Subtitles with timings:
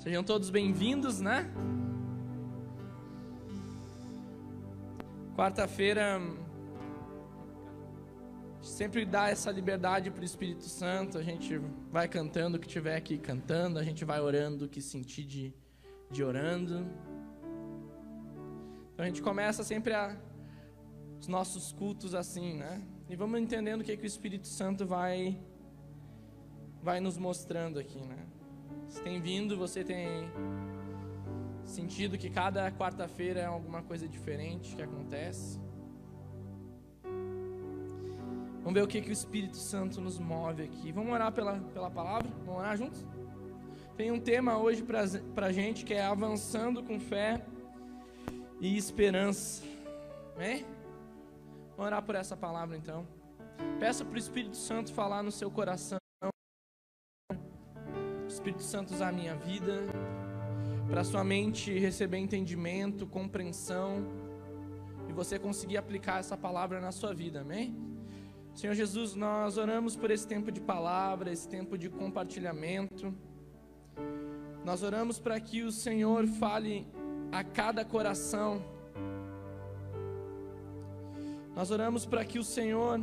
[0.00, 1.46] Sejam todos bem-vindos, né?
[5.36, 6.18] Quarta-feira
[8.62, 11.18] sempre dá essa liberdade para o Espírito Santo.
[11.18, 11.58] A gente
[11.90, 15.54] vai cantando o que tiver aqui cantando, a gente vai orando o que sentir de,
[16.10, 16.90] de orando.
[18.94, 20.16] Então a gente começa sempre a,
[21.20, 22.82] os nossos cultos assim, né?
[23.06, 25.38] E vamos entendendo o que, que o Espírito Santo vai
[26.82, 28.39] vai nos mostrando aqui, né?
[28.90, 30.28] Você tem vindo, você tem
[31.64, 35.60] sentido que cada quarta-feira é alguma coisa diferente que acontece.
[38.64, 40.90] Vamos ver o que, que o Espírito Santo nos move aqui.
[40.90, 42.28] Vamos orar pela, pela palavra?
[42.44, 43.06] Vamos orar juntos?
[43.96, 47.46] Tem um tema hoje para a gente que é avançando com fé
[48.60, 49.62] e esperança.
[50.34, 50.66] Amém?
[51.76, 53.06] Vamos orar por essa palavra então.
[53.78, 55.99] Peça para o Espírito Santo falar no seu coração.
[58.30, 59.82] Espírito Santo usar a minha vida,
[60.88, 64.06] para sua mente receber entendimento, compreensão,
[65.08, 67.74] e você conseguir aplicar essa palavra na sua vida, amém?
[68.54, 73.14] Senhor Jesus, nós oramos por esse tempo de palavra, esse tempo de compartilhamento.
[74.64, 76.86] Nós oramos para que o Senhor fale
[77.32, 78.62] a cada coração.
[81.56, 83.00] Nós oramos para que o Senhor,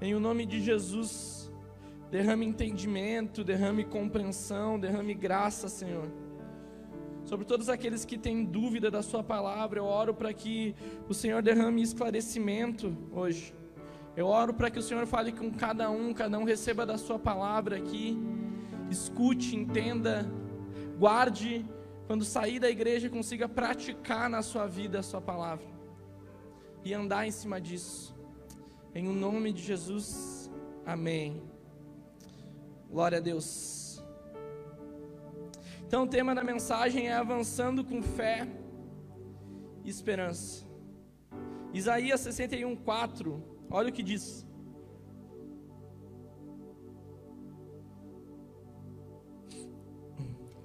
[0.00, 1.47] em o nome de Jesus,
[2.10, 6.10] Derrame entendimento, derrame compreensão, derrame graça, Senhor.
[7.24, 10.74] Sobre todos aqueles que têm dúvida da Sua palavra, eu oro para que
[11.08, 13.54] o Senhor derrame esclarecimento hoje.
[14.16, 17.18] Eu oro para que o Senhor fale com cada um, cada um receba da Sua
[17.18, 18.18] palavra aqui.
[18.90, 20.26] Escute, entenda,
[20.98, 21.66] guarde,
[22.06, 25.66] quando sair da igreja, consiga praticar na sua vida a Sua palavra
[26.82, 28.16] e andar em cima disso.
[28.94, 30.50] Em o nome de Jesus,
[30.86, 31.42] amém.
[32.90, 34.02] Glória a Deus.
[35.86, 38.48] Então, o tema da mensagem é avançando com fé
[39.84, 40.66] e esperança.
[41.72, 43.42] Isaías 61, 4.
[43.70, 44.46] Olha o que diz.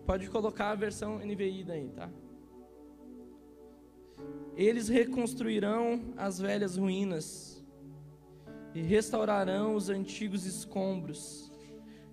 [0.06, 2.10] Pode colocar a versão NVI daí, tá?
[4.56, 7.64] Eles reconstruirão as velhas ruínas
[8.74, 11.53] e restaurarão os antigos escombros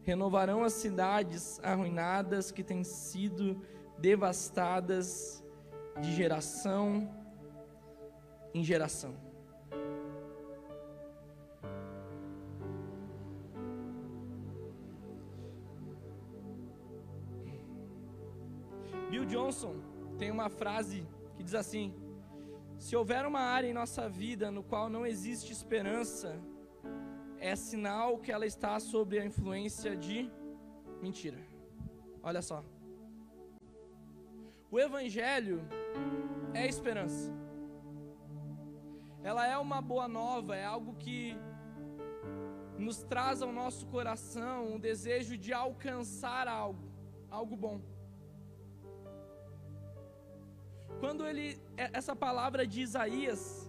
[0.03, 3.63] renovarão as cidades arruinadas que têm sido
[3.99, 5.45] devastadas
[6.01, 7.09] de geração
[8.55, 9.15] em geração.
[19.11, 19.75] Bill Johnson
[20.19, 21.07] tem uma frase
[21.37, 21.93] que diz assim:
[22.79, 26.41] Se houver uma área em nossa vida no qual não existe esperança,
[27.41, 30.31] é sinal que ela está sob a influência de
[31.01, 31.39] mentira.
[32.23, 32.63] Olha só.
[34.71, 35.63] O Evangelho
[36.55, 37.33] é esperança.
[39.23, 41.37] Ela é uma boa nova, é algo que
[42.79, 46.89] nos traz ao nosso coração um desejo de alcançar algo,
[47.31, 47.81] algo bom.
[51.01, 53.60] Quando ele, é, essa palavra de Isaías,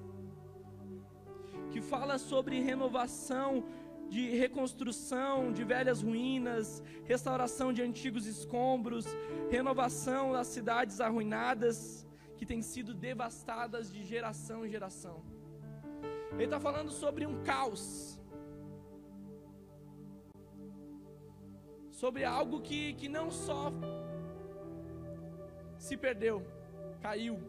[1.72, 3.64] que fala sobre renovação,
[4.10, 9.06] de reconstrução de velhas ruínas, restauração de antigos escombros,
[9.50, 12.06] renovação das cidades arruinadas
[12.38, 15.24] que têm sido devastadas de geração em geração.
[16.34, 18.20] Ele está falando sobre um caos,
[21.92, 23.72] sobre algo que, que não só
[25.78, 26.46] se perdeu,
[27.02, 27.40] caiu,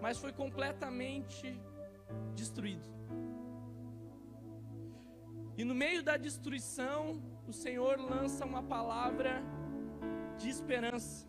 [0.00, 1.60] mas foi completamente
[2.34, 2.88] destruído.
[5.56, 9.42] E no meio da destruição, o Senhor lança uma palavra
[10.38, 11.28] de esperança.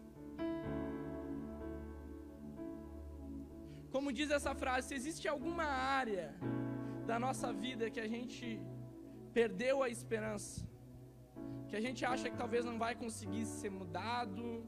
[3.92, 6.34] Como diz essa frase, se existe alguma área
[7.06, 8.60] da nossa vida que a gente
[9.34, 10.66] perdeu a esperança,
[11.68, 14.64] que a gente acha que talvez não vai conseguir ser mudado,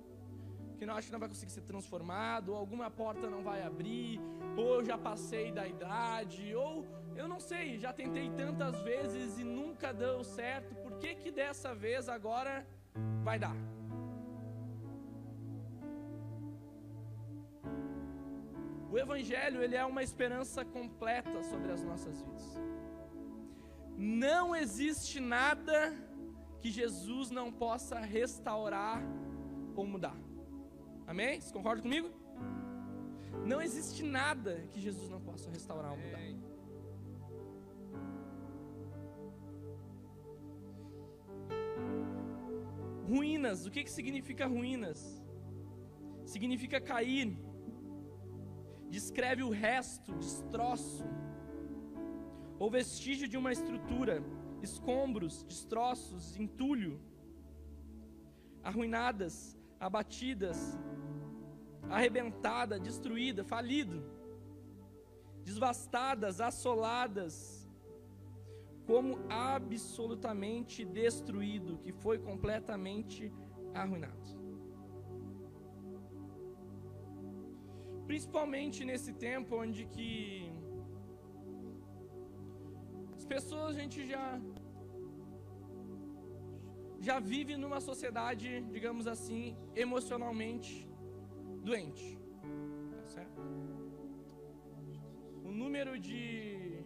[0.78, 4.20] que não acha que não vai conseguir ser transformado, ou alguma porta não vai abrir,
[4.58, 6.86] ou eu já passei da idade, ou
[7.16, 11.74] eu não sei, já tentei tantas vezes e nunca deu certo, por que que dessa
[11.74, 12.66] vez agora
[13.24, 13.56] vai dar?
[18.92, 22.62] O evangelho, ele é uma esperança completa sobre as nossas vidas.
[23.98, 25.94] Não existe nada
[26.60, 29.02] que Jesus não possa restaurar
[29.76, 30.16] ou mudar.
[31.06, 31.40] Amém?
[31.40, 32.10] Vocês concordam comigo?
[33.44, 36.20] Não existe nada que Jesus não possa restaurar ou mudar.
[43.08, 45.24] Ruínas, o que, que significa ruínas?
[46.26, 47.38] Significa cair,
[48.90, 51.06] descreve o resto, destroço,
[52.58, 54.24] ou vestígio de uma estrutura,
[54.62, 57.00] escombros, destroços, entulho,
[58.64, 60.80] arruinadas, abatidas,
[61.90, 64.04] arrebentada, destruída, falido,
[65.44, 67.68] desvastadas, assoladas,
[68.86, 73.32] como absolutamente destruído, que foi completamente
[73.74, 74.36] arruinado.
[78.06, 80.52] Principalmente nesse tempo onde que
[83.16, 84.40] as pessoas a gente já
[87.00, 90.85] já vive numa sociedade, digamos assim, emocionalmente
[91.66, 92.18] doente.
[92.96, 93.42] Tá certo?
[95.44, 96.84] O número de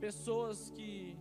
[0.00, 1.18] pessoas que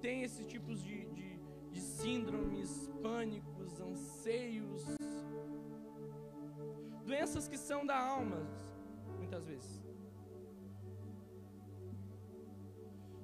[0.00, 1.28] têm esses tipos de, de,
[1.70, 2.70] de síndromes,
[3.06, 4.82] pânicos, anseios,
[7.06, 8.40] doenças que são da alma,
[9.16, 9.82] muitas vezes.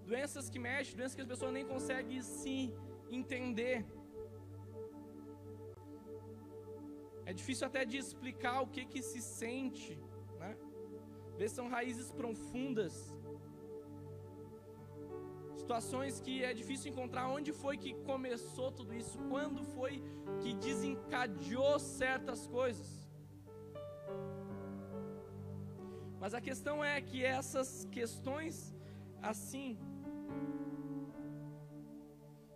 [0.06, 2.72] Doenças que mexem, doenças que as pessoas nem conseguem se
[3.10, 3.84] entender.
[7.30, 9.94] É difícil até de explicar o que que se sente,
[10.42, 10.52] né?
[11.38, 12.94] Ver são raízes profundas.
[15.62, 19.94] Situações que é difícil encontrar onde foi que começou tudo isso, quando foi
[20.40, 22.88] que desencadeou certas coisas.
[26.22, 28.75] Mas a questão é que essas questões
[29.32, 29.69] assim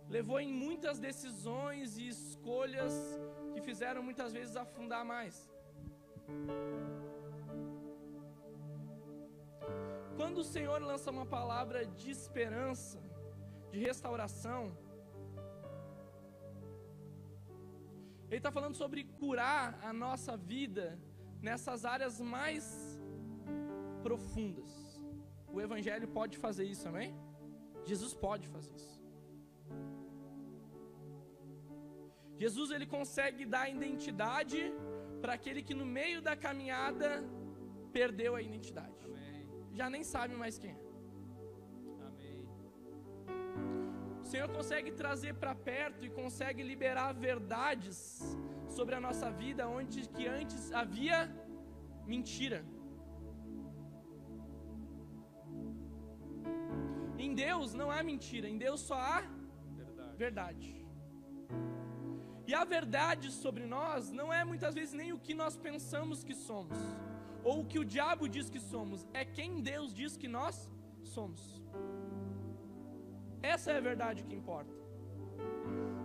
[0.09, 2.95] levou em muitas decisões e escolhas
[3.69, 5.35] fizeram muitas vezes afundar mais.
[10.17, 12.99] Quando o Senhor lança uma palavra de esperança,
[13.71, 14.61] de restauração,
[18.29, 20.85] Ele está falando sobre curar a nossa vida
[21.41, 22.65] nessas áreas mais
[24.01, 24.71] profundas.
[25.47, 27.13] O Evangelho pode fazer isso, amém?
[27.85, 29.02] Jesus pode fazer isso.
[32.43, 34.61] Jesus ele consegue dar identidade
[35.21, 37.09] para aquele que no meio da caminhada
[37.97, 38.97] perdeu a identidade.
[39.07, 39.37] Amém.
[39.79, 40.81] Já nem sabe mais quem é.
[42.09, 42.39] Amém.
[44.23, 47.97] O Senhor consegue trazer para perto e consegue liberar verdades
[48.77, 51.19] sobre a nossa vida onde que antes havia
[52.13, 52.61] mentira.
[57.25, 59.21] Em Deus não há mentira, em Deus só há
[59.81, 60.17] verdade.
[60.25, 60.82] verdade.
[62.45, 66.35] E a verdade sobre nós não é muitas vezes nem o que nós pensamos que
[66.35, 66.77] somos,
[67.43, 70.69] ou o que o diabo diz que somos, é quem Deus diz que nós
[71.03, 71.61] somos.
[73.41, 74.73] Essa é a verdade que importa.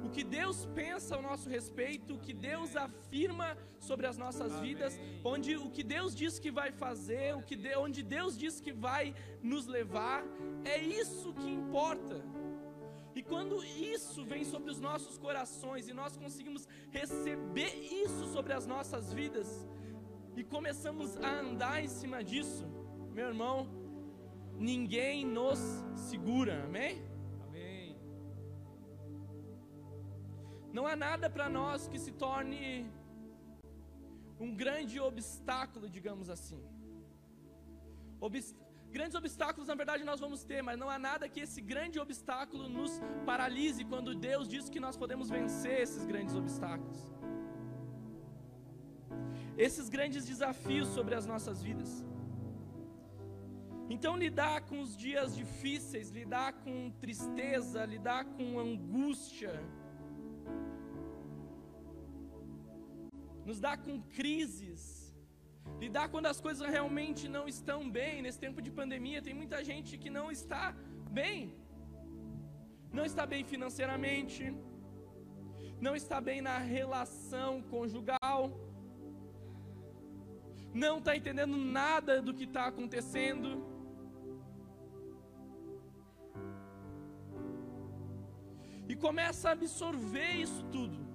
[0.04, 4.74] O que Deus pensa ao nosso respeito, o que Deus afirma sobre as nossas Amém.
[4.74, 8.60] vidas, onde o que Deus diz que vai fazer, o que de, onde Deus diz
[8.60, 10.24] que vai nos levar,
[10.64, 12.16] é isso que importa.
[13.28, 19.12] Quando isso vem sobre os nossos corações e nós conseguimos receber isso sobre as nossas
[19.12, 19.48] vidas
[20.36, 22.64] e começamos a andar em cima disso,
[23.12, 23.56] meu irmão,
[24.70, 25.58] ninguém nos
[26.08, 27.02] segura, amém?
[27.46, 27.96] Amém.
[30.72, 32.90] Não há nada para nós que se torne
[34.40, 36.62] um grande obstáculo, digamos assim.
[38.20, 38.56] Obst
[38.90, 42.68] Grandes obstáculos, na verdade, nós vamos ter, mas não há nada que esse grande obstáculo
[42.68, 42.92] nos
[43.26, 47.00] paralise quando Deus diz que nós podemos vencer esses grandes obstáculos.
[49.56, 52.04] Esses grandes desafios sobre as nossas vidas.
[53.90, 59.52] Então, lidar com os dias difíceis, lidar com tristeza, lidar com angústia,
[63.46, 65.07] nos dá com crises,
[65.82, 68.22] Lidar quando as coisas realmente não estão bem.
[68.22, 70.74] Nesse tempo de pandemia, tem muita gente que não está
[71.20, 71.54] bem.
[72.92, 74.42] Não está bem financeiramente,
[75.86, 78.40] não está bem na relação conjugal,
[80.72, 83.48] não está entendendo nada do que está acontecendo.
[88.88, 91.07] E começa a absorver isso tudo.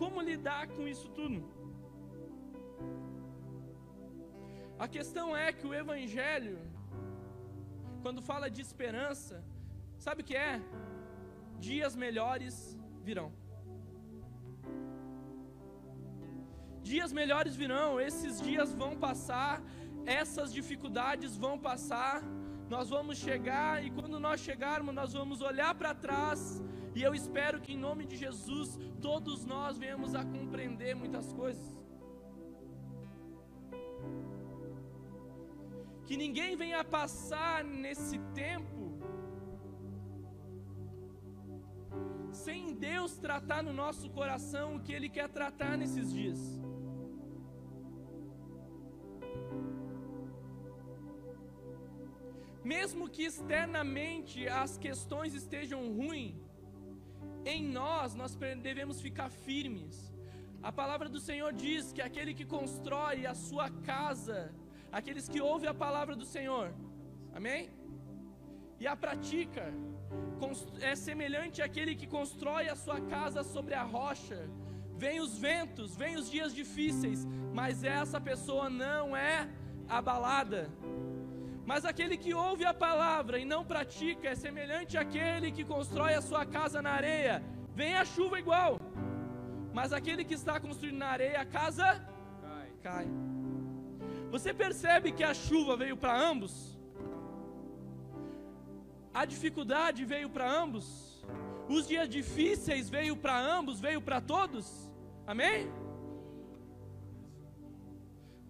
[0.00, 1.38] Como lidar com isso tudo?
[4.84, 6.58] A questão é que o Evangelho,
[8.04, 9.36] quando fala de esperança,
[10.06, 10.54] sabe o que é?
[11.68, 12.54] Dias melhores
[13.08, 13.28] virão.
[16.90, 19.62] Dias melhores virão, esses dias vão passar,
[20.06, 22.22] essas dificuldades vão passar,
[22.74, 26.40] nós vamos chegar e quando nós chegarmos, nós vamos olhar para trás.
[26.94, 31.78] E eu espero que em nome de Jesus, todos nós venhamos a compreender muitas coisas.
[36.06, 38.80] Que ninguém venha passar nesse tempo
[42.32, 46.40] sem Deus tratar no nosso coração o que Ele quer tratar nesses dias.
[52.64, 56.49] Mesmo que externamente as questões estejam ruins,
[57.44, 60.12] em nós nós devemos ficar firmes.
[60.62, 64.54] A palavra do Senhor diz que aquele que constrói a sua casa,
[64.92, 66.72] aqueles que ouvem a palavra do Senhor,
[67.32, 67.70] amém?
[68.78, 69.72] E a pratica,
[70.80, 74.48] é semelhante àquele que constrói a sua casa sobre a rocha.
[74.96, 79.48] Vem os ventos, vem os dias difíceis, mas essa pessoa não é
[79.88, 80.70] abalada.
[81.70, 86.22] Mas aquele que ouve a palavra e não pratica é semelhante àquele que constrói a
[86.28, 87.34] sua casa na areia.
[87.80, 88.72] Vem a chuva igual,
[89.72, 91.86] mas aquele que está construindo na areia, a casa
[92.42, 92.72] cai.
[92.86, 93.06] cai.
[94.32, 96.52] Você percebe que a chuva veio para ambos?
[99.14, 100.86] A dificuldade veio para ambos?
[101.68, 104.92] Os dias difíceis veio para ambos, veio para todos?
[105.24, 105.70] Amém?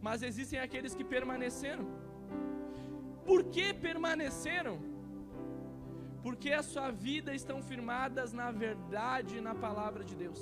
[0.00, 1.99] Mas existem aqueles que permaneceram.
[3.24, 4.78] Por que permaneceram?
[6.22, 10.40] Porque a sua vida estão firmadas na verdade e na palavra de Deus.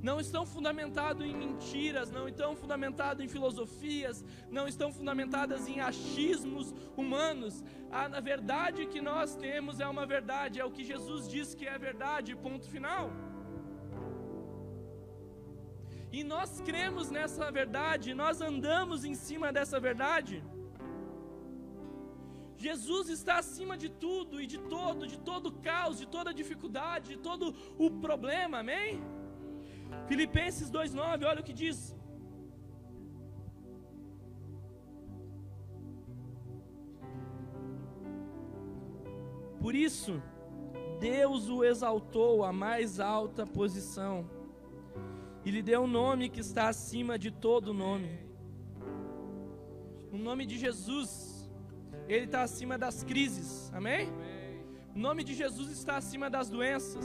[0.00, 6.72] Não estão fundamentados em mentiras, não estão fundamentados em filosofias, não estão fundamentadas em achismos
[6.96, 7.64] humanos.
[7.90, 11.76] A verdade que nós temos é uma verdade, é o que Jesus diz que é
[11.76, 13.10] verdade, ponto final.
[16.12, 20.44] E nós cremos nessa verdade, nós andamos em cima dessa verdade.
[22.58, 27.18] Jesus está acima de tudo e de todo, de todo caos, de toda dificuldade, de
[27.18, 29.00] todo o problema, amém?
[30.08, 31.96] Filipenses 2,9, olha o que diz.
[39.60, 40.20] Por isso,
[40.98, 44.28] Deus o exaltou à mais alta posição
[45.44, 48.18] e lhe deu um nome que está acima de todo nome.
[50.12, 51.27] O nome de Jesus
[52.08, 54.08] ele está acima das crises, amém?
[54.94, 57.04] O nome de Jesus está acima das doenças,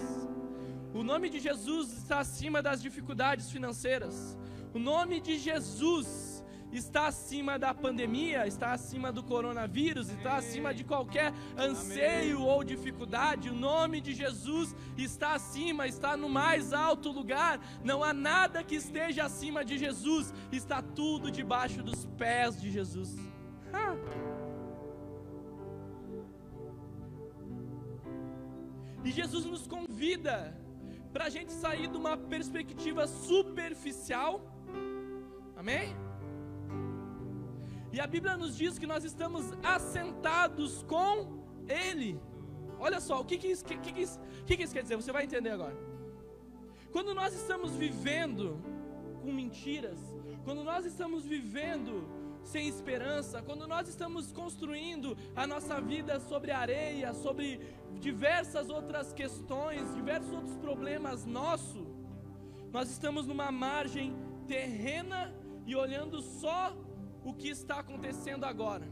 [0.93, 4.37] o nome de Jesus está acima das dificuldades financeiras,
[4.73, 6.41] o nome de Jesus
[6.71, 12.49] está acima da pandemia, está acima do coronavírus, está acima de qualquer anseio Amém.
[12.49, 13.49] ou dificuldade.
[13.49, 17.59] O nome de Jesus está acima, está no mais alto lugar.
[17.83, 23.32] Não há nada que esteja acima de Jesus, está tudo debaixo dos pés de Jesus.
[29.03, 30.57] E Jesus nos convida
[31.11, 34.41] para a gente sair de uma perspectiva superficial.
[35.55, 35.95] Amém?
[37.91, 42.19] E a Bíblia nos diz que nós estamos assentados com Ele.
[42.79, 44.95] Olha só, o que, que, isso, que, que, isso, que, que isso quer dizer?
[44.95, 45.77] Você vai entender agora.
[46.91, 48.59] Quando nós estamos vivendo
[49.21, 49.99] com mentiras,
[50.43, 52.07] quando nós estamos vivendo
[52.43, 57.59] sem esperança, quando nós estamos construindo a nossa vida sobre areia, sobre
[57.99, 61.87] diversas outras questões, diversos outros problemas nossos,
[62.71, 64.15] nós estamos numa margem
[64.47, 65.33] terrena
[65.65, 66.75] e olhando só
[67.23, 68.87] o que está acontecendo agora.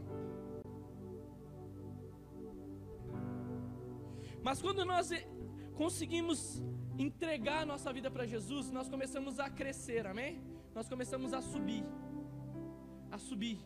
[4.42, 5.10] Mas quando nós
[5.74, 6.62] conseguimos
[6.98, 10.42] entregar a nossa vida para Jesus, nós começamos a crescer, amém?
[10.74, 11.84] Nós começamos a subir
[13.12, 13.58] a subir.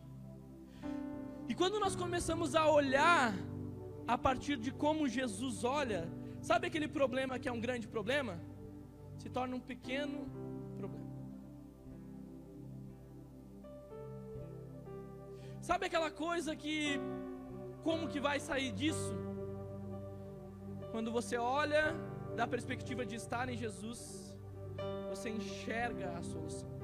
[1.48, 3.32] E quando nós começamos a olhar
[4.14, 6.02] a partir de como Jesus olha,
[6.40, 8.34] sabe aquele problema que é um grande problema?
[9.16, 10.18] Se torna um pequeno
[10.76, 11.06] problema.
[15.60, 17.00] Sabe aquela coisa que
[17.84, 19.14] como que vai sair disso?
[20.90, 21.94] Quando você olha
[22.34, 24.00] da perspectiva de estar em Jesus,
[25.08, 26.76] você enxerga a solução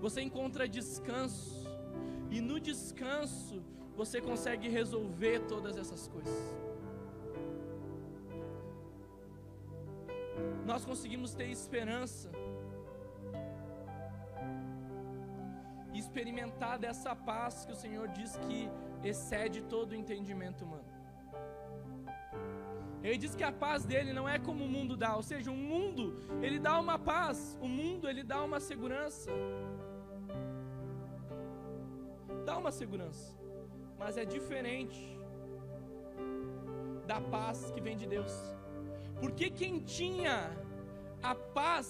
[0.00, 1.55] você encontra descanso,
[2.36, 3.56] e no descanso
[4.00, 6.38] você consegue resolver todas essas coisas.
[10.70, 12.30] Nós conseguimos ter esperança,
[15.94, 18.58] e experimentar dessa paz que o Senhor diz que
[19.02, 20.90] excede todo o entendimento humano.
[23.02, 25.56] Ele diz que a paz dele não é como o mundo dá, ou seja, o
[25.56, 26.04] mundo
[26.42, 29.30] ele dá uma paz, o mundo ele dá uma segurança
[32.48, 33.26] dá uma segurança.
[34.00, 35.00] mas é diferente
[37.10, 38.34] da paz que vem de Deus.
[39.20, 40.34] Porque quem tinha
[41.30, 41.88] a paz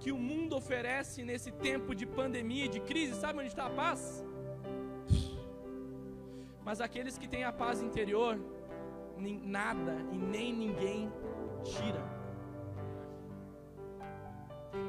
[0.00, 4.24] que o mundo oferece nesse tempo de pandemia, de crise, sabe onde está a paz?
[6.64, 8.38] Mas aqueles que têm a paz interior,
[9.58, 11.12] nada e nem ninguém
[11.62, 12.04] tira.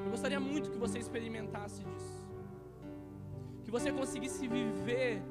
[0.05, 2.26] Eu gostaria muito que você experimentasse disso.
[3.67, 5.21] Que você conseguisse viver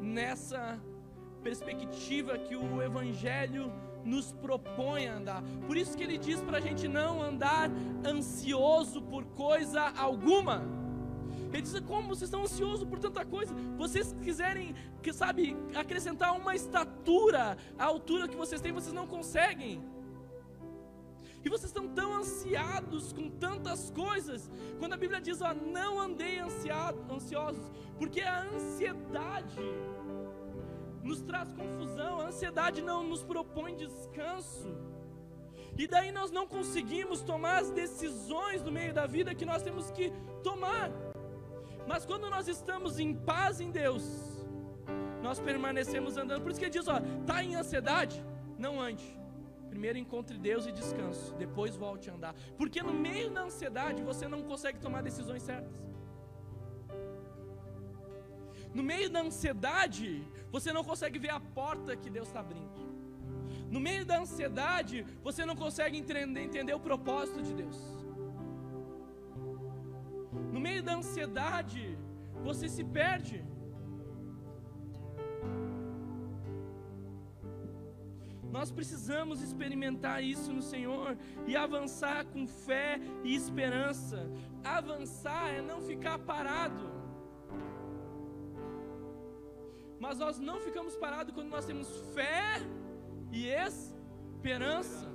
[0.00, 0.80] nessa
[1.42, 3.72] perspectiva que o Evangelho
[4.04, 5.42] nos propõe a andar.
[5.66, 7.68] Por isso que ele diz para a gente não andar
[8.06, 10.62] ansioso por coisa alguma.
[11.52, 13.52] Ele diz: Como vocês estão ansiosos por tanta coisa?
[13.76, 14.72] Vocês quiserem,
[15.02, 19.82] que sabe, acrescentar uma estatura à altura que vocês têm, vocês não conseguem.
[21.44, 24.50] E vocês estão tão ansiados com tantas coisas.
[24.78, 29.58] Quando a Bíblia diz: ó, Não andei ansiado, ansiosos, porque a ansiedade
[31.02, 34.68] nos traz confusão, a ansiedade não nos propõe descanso.
[35.76, 39.90] E daí nós não conseguimos tomar as decisões no meio da vida que nós temos
[39.92, 40.90] que tomar.
[41.86, 44.04] Mas quando nós estamos em paz em Deus,
[45.22, 46.42] nós permanecemos andando.
[46.42, 48.22] Por isso que ele diz, ó, tá em ansiedade,
[48.58, 49.17] não ande.
[49.68, 52.34] Primeiro encontre Deus e descanso, depois volte a andar.
[52.56, 55.88] Porque no meio da ansiedade você não consegue tomar decisões certas.
[58.74, 62.78] No meio da ansiedade, você não consegue ver a porta que Deus está abrindo.
[63.70, 67.78] No meio da ansiedade, você não consegue entender, entender o propósito de Deus.
[70.52, 71.98] No meio da ansiedade,
[72.42, 73.44] você se perde.
[78.50, 84.30] Nós precisamos experimentar isso no Senhor e avançar com fé e esperança.
[84.64, 86.90] Avançar é não ficar parado.
[90.00, 92.60] Mas nós não ficamos parados quando nós temos fé
[93.32, 95.08] e esperança.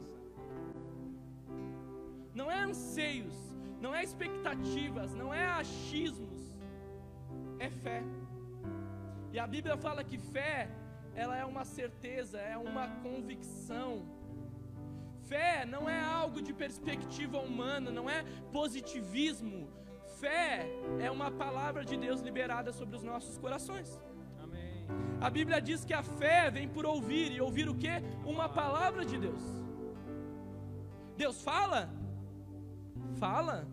[2.34, 3.36] Não é anseios,
[3.80, 6.54] não é expectativas, não é achismos,
[7.60, 8.04] é fé.
[9.32, 10.70] E a Bíblia fala que fé,
[11.16, 14.04] ela é uma certeza, é uma convicção.
[15.28, 19.70] Fé não é algo de perspectiva humana, não é positivismo.
[20.20, 20.68] Fé
[21.00, 24.00] é uma palavra de Deus liberada sobre os nossos corações.
[25.22, 27.90] A Bíblia diz que a fé vem por ouvir, e ouvir o que?
[28.26, 29.42] Uma palavra de Deus.
[31.16, 31.90] Deus fala?
[33.16, 33.68] Fala.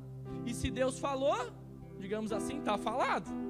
[0.47, 1.51] E se Deus falou,
[1.99, 3.50] digamos assim, está falado.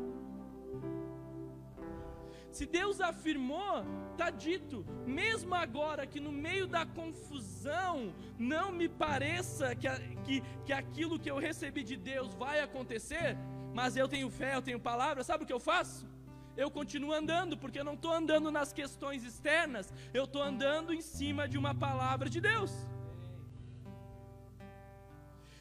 [2.51, 4.85] Se Deus afirmou, está dito.
[5.07, 9.89] Mesmo agora que no meio da confusão não me pareça que,
[10.25, 13.37] que, que aquilo que eu recebi de Deus vai acontecer,
[13.73, 16.09] mas eu tenho fé, eu tenho palavra, sabe o que eu faço?
[16.57, 21.01] eu continuo andando, porque eu não estou andando nas questões externas, eu estou andando em
[21.01, 22.73] cima de uma palavra de Deus.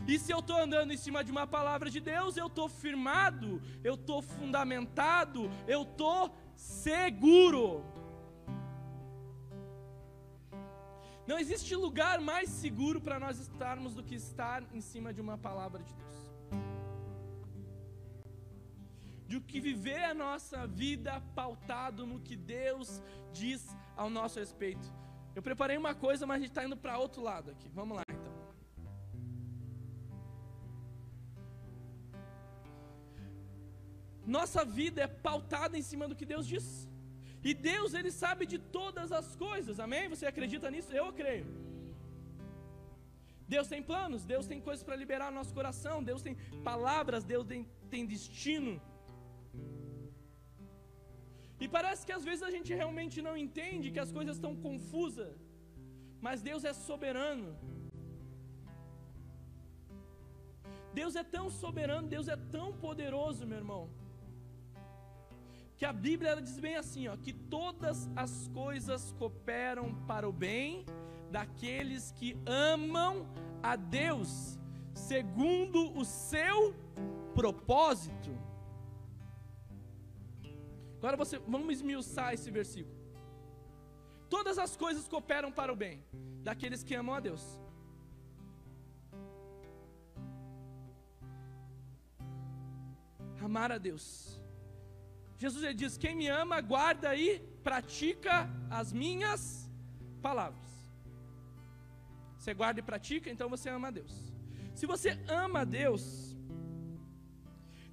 [0.07, 3.61] E se eu estou andando em cima de uma palavra de Deus, eu estou firmado,
[3.83, 7.83] eu estou fundamentado, eu estou seguro.
[11.25, 15.37] Não existe lugar mais seguro para nós estarmos do que estar em cima de uma
[15.37, 16.09] palavra de Deus.
[19.29, 22.99] de que viver a nossa vida pautado no que Deus
[23.31, 24.91] diz ao nosso respeito.
[25.35, 27.69] Eu preparei uma coisa, mas a gente está indo para outro lado aqui.
[27.69, 28.08] Vamos lá
[34.37, 36.67] Nossa vida é pautada em cima do que Deus diz.
[37.49, 40.03] E Deus, Ele sabe de todas as coisas, amém?
[40.13, 40.91] Você acredita nisso?
[41.01, 41.47] Eu creio.
[43.53, 46.35] Deus tem planos, Deus tem coisas para liberar no nosso coração, Deus tem
[46.71, 47.61] palavras, Deus tem,
[47.93, 48.73] tem destino.
[51.63, 55.33] E parece que às vezes a gente realmente não entende que as coisas estão confusas,
[56.27, 57.49] mas Deus é soberano.
[60.99, 63.83] Deus é tão soberano, Deus é tão poderoso, meu irmão,
[65.79, 70.33] que a Bíblia ela diz bem assim, ó, que todas as coisas cooperam para o
[70.45, 70.85] bem
[71.31, 73.25] daqueles que amam
[73.63, 74.59] a Deus,
[74.93, 76.75] segundo o seu
[77.33, 78.37] propósito.
[80.97, 82.97] Agora você, vamos esmiuçar esse versículo.
[84.29, 86.03] Todas as coisas cooperam para o bem
[86.43, 87.57] daqueles que amam a Deus.
[93.41, 94.38] Amar a Deus.
[95.43, 99.69] Jesus ele diz: Quem me ama, guarda e pratica as minhas
[100.21, 100.69] palavras.
[102.37, 104.13] Você guarda e pratica, então você ama a Deus.
[104.75, 106.03] Se você ama a Deus,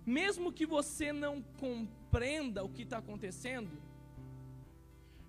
[0.04, 3.70] mesmo que você não compreenda o que está acontecendo,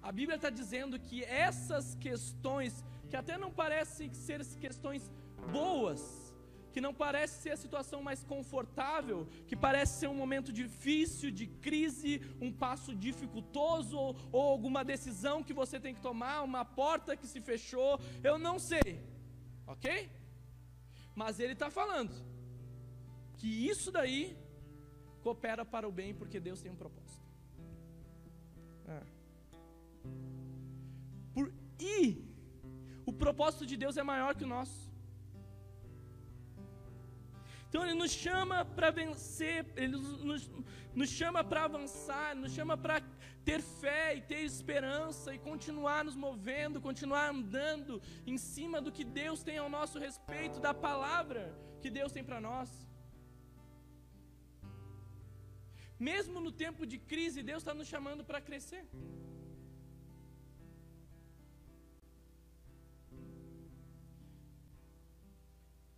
[0.02, 5.12] A Bíblia está dizendo que essas questões, que até não parecem ser questões
[5.52, 6.27] boas,
[6.78, 11.48] que não parece ser a situação mais confortável, que parece ser um momento difícil, de
[11.48, 17.18] crise, um passo dificultoso, ou, ou alguma decisão que você tem que tomar, uma porta
[17.18, 19.04] que se fechou, eu não sei,
[19.66, 20.08] ok?
[21.16, 22.14] Mas ele está falando
[23.38, 24.38] que isso daí
[25.24, 27.28] coopera para o bem, porque Deus tem um propósito.
[28.88, 29.08] Ah.
[31.34, 32.24] Por, e
[33.04, 34.87] o propósito de Deus é maior que o nosso.
[37.68, 39.96] Então Ele nos chama para vencer, Ele
[40.30, 40.50] nos,
[41.00, 43.02] nos chama para avançar, nos chama para
[43.48, 49.06] ter fé e ter esperança e continuar nos movendo, continuar andando em cima do que
[49.22, 51.44] Deus tem ao nosso respeito, da palavra
[51.82, 52.70] que Deus tem para nós.
[56.10, 58.84] Mesmo no tempo de crise, Deus está nos chamando para crescer.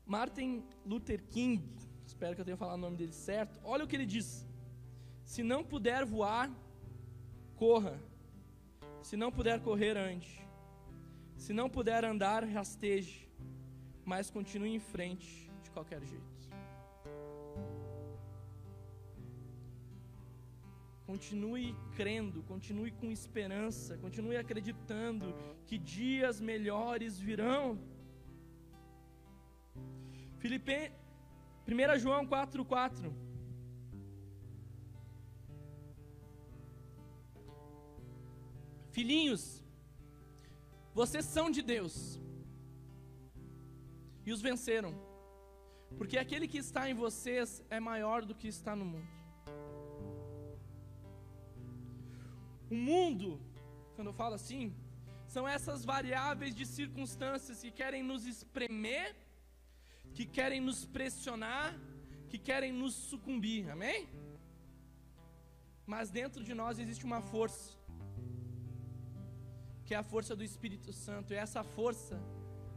[0.10, 1.63] Martin Luther King,
[2.04, 3.60] espero que eu tenha falado o nome dele certo.
[3.63, 4.28] Olha o que ele diz:
[5.24, 6.52] Se não puder voar,
[7.56, 7.95] corra.
[9.04, 10.34] Se não puder correr, ande.
[11.38, 13.30] Se não puder andar, rasteje.
[14.04, 16.50] Mas continue em frente de qualquer jeito.
[21.06, 25.36] Continue crendo, continue com esperança, continue acreditando
[25.67, 27.78] que dias melhores virão.
[30.39, 30.91] Filipe...
[31.71, 33.13] 1 João 4, 4.
[38.89, 39.63] Filhinhos,
[40.93, 42.19] vocês são de Deus
[44.25, 44.93] e os venceram,
[45.97, 49.08] porque aquele que está em vocês é maior do que está no mundo.
[52.71, 53.39] O mundo,
[53.95, 54.75] quando eu falo assim,
[55.28, 59.15] são essas variáveis de circunstâncias que querem nos espremer
[60.13, 61.78] que querem nos pressionar,
[62.30, 64.08] que querem nos sucumbir, amém?
[65.86, 67.78] Mas dentro de nós existe uma força,
[69.86, 72.22] que é a força do Espírito Santo, e essa força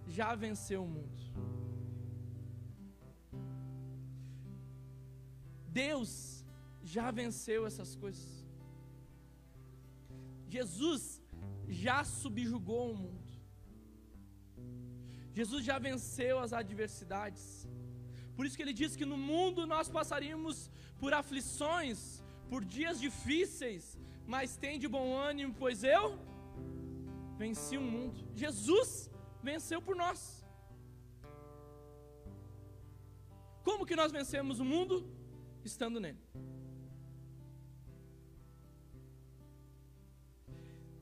[0.06, 1.22] já venceu o mundo.
[5.68, 6.44] Deus
[6.82, 8.44] já venceu essas coisas.
[10.48, 11.22] Jesus
[11.68, 13.21] já subjugou o mundo.
[15.38, 17.44] Jesus já venceu as adversidades.
[18.36, 21.98] Por isso que ele diz que no mundo nós passaríamos por aflições,
[22.50, 23.84] por dias difíceis,
[24.26, 26.04] mas tem de bom ânimo, pois eu
[27.42, 28.18] venci o mundo.
[28.44, 29.10] Jesus
[29.42, 30.20] venceu por nós.
[33.68, 34.96] Como que nós vencemos o mundo?
[35.64, 36.22] Estando nele.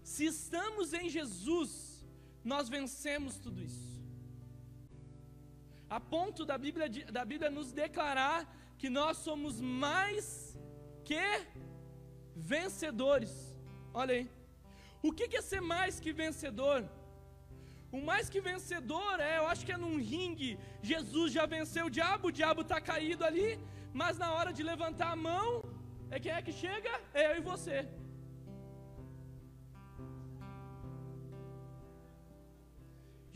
[0.02, 1.72] Se estamos em Jesus,
[2.44, 3.89] nós vencemos tudo isso
[5.96, 8.40] a ponto da Bíblia, da Bíblia nos declarar
[8.78, 10.24] que nós somos mais
[11.08, 11.24] que
[12.52, 13.32] vencedores.
[13.92, 14.30] Olha aí.
[15.02, 16.80] O que é ser mais que vencedor?
[17.98, 20.50] O mais que vencedor é, eu acho que é num ringue.
[20.90, 23.48] Jesus já venceu o diabo, o diabo está caído ali,
[23.92, 25.48] mas na hora de levantar a mão,
[26.14, 26.92] é quem é que chega?
[27.12, 27.78] É eu e você.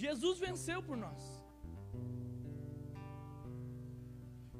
[0.04, 1.22] Jesus venceu por nós.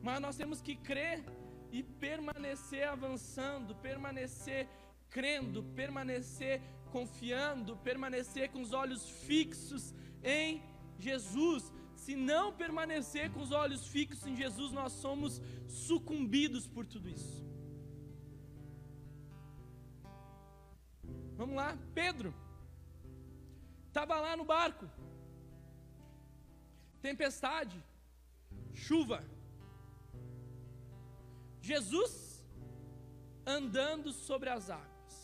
[0.07, 1.25] Mas nós temos que crer
[1.73, 4.69] e permanecer avançando, permanecer
[5.17, 6.61] crendo, permanecer
[6.93, 10.62] confiando, permanecer com os olhos fixos em
[11.07, 11.73] Jesus.
[11.97, 17.43] Se não permanecer com os olhos fixos em Jesus, nós somos sucumbidos por tudo isso.
[21.37, 22.33] Vamos lá, Pedro
[23.88, 24.87] estava lá no barco,
[27.01, 27.81] tempestade,
[28.73, 29.19] chuva,
[31.64, 32.44] Jesus
[33.46, 35.14] andando sobre as águas,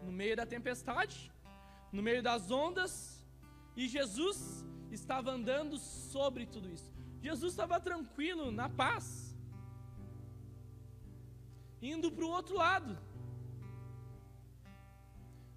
[0.00, 1.32] no meio da tempestade,
[1.90, 2.92] no meio das ondas,
[3.76, 6.88] e Jesus estava andando sobre tudo isso.
[7.20, 9.36] Jesus estava tranquilo, na paz,
[11.80, 12.96] indo para o outro lado,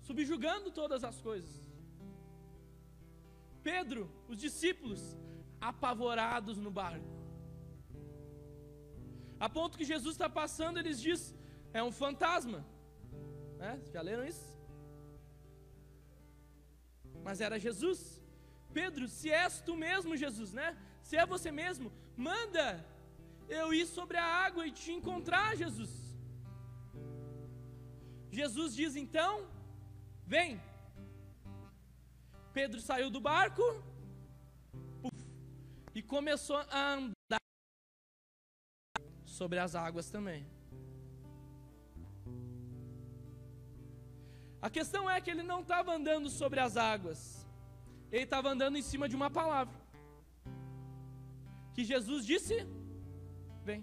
[0.02, 1.64] subjugando todas as coisas.
[3.62, 5.16] Pedro, os discípulos,
[5.62, 7.15] apavorados no barco.
[9.40, 11.38] A ponto que Jesus está passando, eles dizem:
[11.74, 12.66] é um fantasma.
[13.58, 13.82] Né?
[13.94, 14.46] Já leram isso?
[17.24, 18.22] Mas era Jesus.
[18.74, 20.78] Pedro, se és tu mesmo, Jesus, né?
[21.02, 22.86] Se é você mesmo, manda
[23.48, 25.94] eu ir sobre a água e te encontrar, Jesus.
[28.32, 29.48] Jesus diz então:
[30.26, 30.62] Vem.
[32.54, 33.62] Pedro saiu do barco
[35.02, 35.26] puf,
[35.94, 37.42] e começou a andar
[39.40, 40.42] sobre as águas também.
[44.68, 47.20] A questão é que ele não estava andando sobre as águas,
[48.12, 49.78] ele estava andando em cima de uma palavra.
[51.76, 52.56] Que Jesus disse:
[53.68, 53.82] Vem.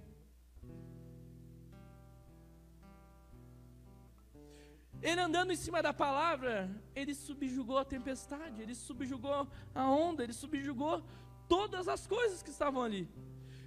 [5.10, 6.54] Ele andando em cima da palavra,
[6.94, 11.04] ele subjugou a tempestade, ele subjugou a onda, ele subjugou
[11.48, 13.04] todas as coisas que estavam ali.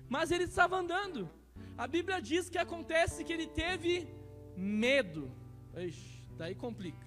[0.09, 1.29] Mas ele estava andando.
[1.77, 4.07] A Bíblia diz que acontece que ele teve
[4.55, 5.29] medo.
[5.75, 7.05] Ixi, daí complica.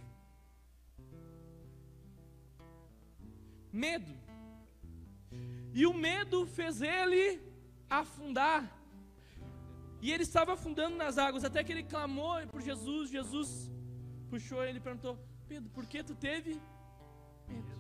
[3.73, 4.15] Medo.
[5.73, 7.41] E o medo fez ele
[7.89, 8.61] afundar.
[10.03, 13.11] E ele estava afundando nas águas, até que ele clamou por Jesus.
[13.11, 13.71] Jesus
[14.29, 16.61] puxou ele e perguntou: Pedro, por que tu teve
[17.49, 17.79] medo?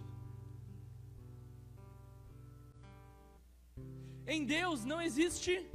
[4.26, 5.66] Em Deus não existe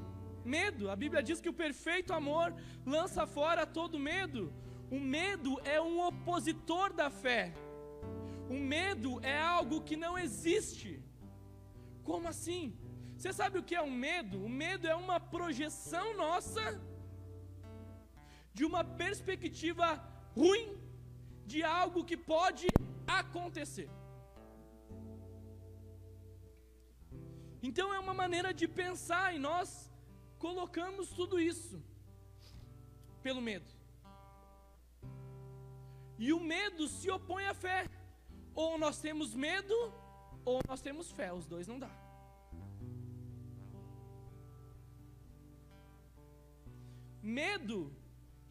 [0.46, 0.90] medo.
[0.90, 2.54] A Bíblia diz que o perfeito amor
[2.86, 4.54] lança fora todo medo.
[4.92, 7.54] O medo é um opositor da fé.
[8.50, 11.02] O medo é algo que não existe.
[12.04, 12.78] Como assim?
[13.18, 14.44] Você sabe o que é um medo?
[14.44, 16.64] O medo é uma projeção nossa
[18.54, 19.88] de uma perspectiva
[20.36, 20.78] ruim
[21.46, 22.68] de algo que pode
[23.08, 23.90] acontecer.
[27.62, 29.90] Então é uma maneira de pensar e nós
[30.44, 31.82] colocamos tudo isso
[33.26, 33.70] pelo medo.
[36.20, 37.90] E o medo se opõe à fé.
[38.54, 39.74] Ou nós temos medo,
[40.44, 41.32] ou nós temos fé.
[41.32, 41.92] Os dois não dá.
[47.22, 47.80] Medo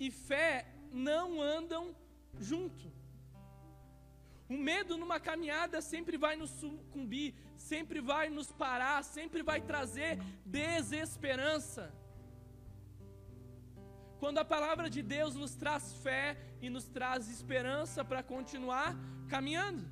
[0.00, 1.94] e fé não andam
[2.40, 2.90] junto.
[4.52, 10.10] O medo numa caminhada sempre vai nos sucumbir, sempre vai nos parar, sempre vai trazer
[10.44, 11.84] desesperança.
[14.20, 16.26] Quando a palavra de Deus nos traz fé
[16.60, 18.90] e nos traz esperança para continuar
[19.34, 19.84] caminhando.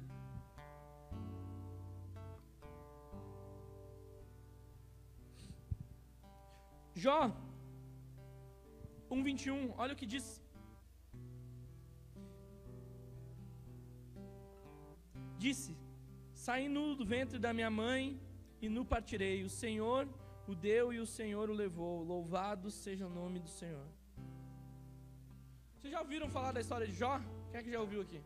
[7.04, 7.20] Jó
[9.10, 10.26] 1:21, olha o que diz
[15.44, 15.72] Disse:
[16.44, 18.02] Saí nu do ventre da minha mãe
[18.64, 19.38] e nu partirei.
[19.42, 20.02] O Senhor
[20.50, 21.94] o deu e o Senhor o levou.
[22.12, 23.86] Louvado seja o nome do Senhor.
[25.74, 27.14] Vocês já ouviram falar da história de Jó?
[27.50, 28.20] Quem é que já ouviu aqui?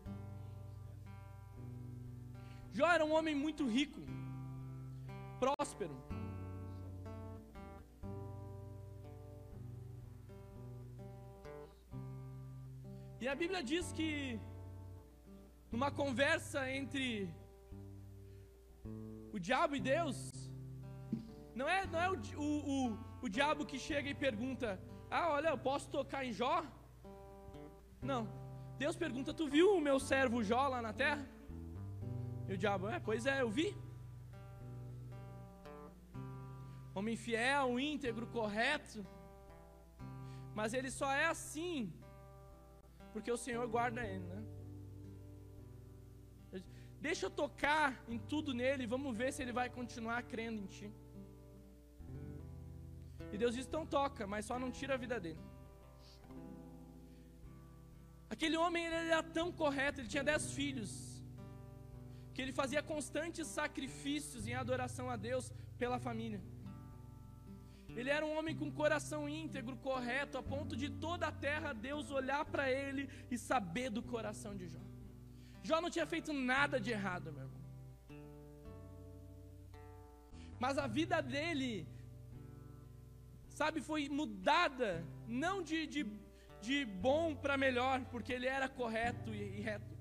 [2.77, 4.01] Jó era um homem muito rico,
[5.43, 5.95] próspero.
[13.21, 14.09] E a Bíblia diz que
[15.75, 17.05] numa conversa entre
[19.35, 20.17] o diabo e Deus,
[21.53, 24.69] não é, não é o, o, o, o diabo que chega e pergunta:
[25.11, 26.63] Ah, olha, eu posso tocar em Jó?
[28.11, 28.23] Não.
[28.83, 31.27] Deus pergunta: Tu viu o meu servo Jó lá na terra?
[32.47, 33.69] E o diabo: É, pois é, eu vi.
[36.97, 39.05] Homem fiel, íntegro, correto.
[40.59, 41.77] Mas ele só é assim
[43.11, 44.44] porque o Senhor guarda ele, né?
[47.07, 50.87] Deixa eu tocar em tudo nele, vamos ver se ele vai continuar crendo em ti.
[53.33, 55.43] E Deus diz: então toca, mas só não tira a vida dele.
[58.33, 60.91] Aquele homem ele era tão correto, ele tinha dez filhos,
[62.33, 65.45] que ele fazia constantes sacrifícios em adoração a Deus
[65.81, 66.41] pela família.
[67.99, 72.09] Ele era um homem com coração íntegro, correto, a ponto de toda a terra Deus
[72.19, 74.94] olhar para ele e saber do coração de Jó.
[75.67, 77.63] Jó não tinha feito nada de errado, meu irmão.
[80.63, 81.69] Mas a vida dele,
[83.59, 84.89] sabe, foi mudada,
[85.43, 86.01] não de, de,
[86.67, 89.91] de bom para melhor, porque ele era correto e, e reto.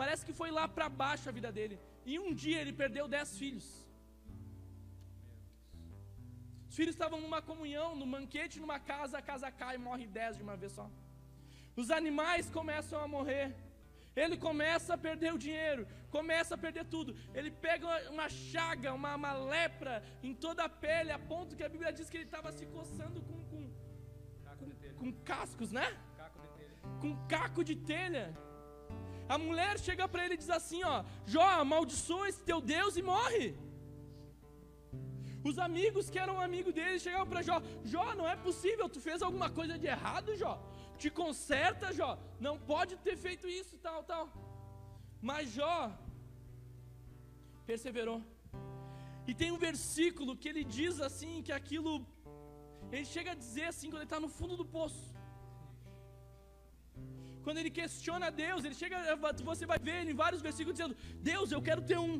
[0.00, 1.78] Parece que foi lá para baixo a vida dele.
[2.10, 3.68] E um dia ele perdeu dez filhos.
[6.68, 10.36] Os filhos estavam numa comunhão, num banquete, numa casa, a casa cai e morre dez
[10.38, 10.86] de uma vez só.
[11.82, 13.46] Os animais começam a morrer.
[14.14, 17.16] Ele começa a perder o dinheiro, começa a perder tudo.
[17.34, 21.68] Ele pega uma chaga, uma, uma lepra em toda a pele, a ponto que a
[21.68, 23.70] Bíblia diz que ele estava se coçando com, com,
[24.98, 25.96] com, cascos, né?
[27.00, 28.36] Com caco de telha.
[29.28, 33.02] A mulher chega para ele e diz assim: Ó, Jó, amaldiçoa esse teu Deus e
[33.02, 33.56] morre.
[35.42, 39.22] Os amigos que eram amigos dele chegavam para Jó: Jó, não é possível, tu fez
[39.22, 40.71] alguma coisa de errado, Jó
[41.02, 42.10] te conserta, Jó.
[42.46, 44.24] Não pode ter feito isso, tal, tal.
[45.30, 45.76] Mas Jó
[47.70, 48.20] perseverou.
[49.30, 51.92] E tem um versículo que ele diz assim que aquilo
[52.94, 55.04] ele chega a dizer assim quando ele está no fundo do poço.
[57.44, 58.98] Quando ele questiona Deus, ele chega,
[59.50, 60.96] você vai ver em vários versículos dizendo:
[61.30, 62.16] Deus, eu quero ter um,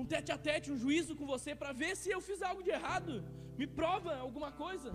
[0.00, 2.72] um tete a tete, um juízo com você para ver se eu fiz algo de
[2.78, 3.12] errado.
[3.60, 4.90] Me prova alguma coisa.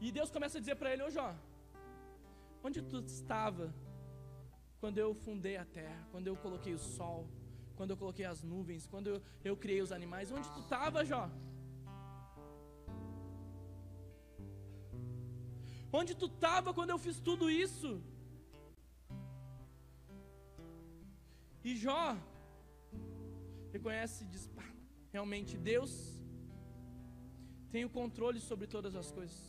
[0.00, 1.34] E Deus começa a dizer para ele: Ô Jó,
[2.62, 3.74] onde tu estava
[4.80, 7.28] quando eu fundei a terra, quando eu coloquei o sol,
[7.76, 10.30] quando eu coloquei as nuvens, quando eu, eu criei os animais?
[10.30, 11.28] Onde tu estava, Jó?
[15.90, 18.00] Onde tu estava quando eu fiz tudo isso?
[21.64, 22.16] E Jó
[23.72, 24.48] reconhece e diz:
[25.10, 25.92] realmente Deus
[27.70, 29.40] tem o controle sobre todas as coisas.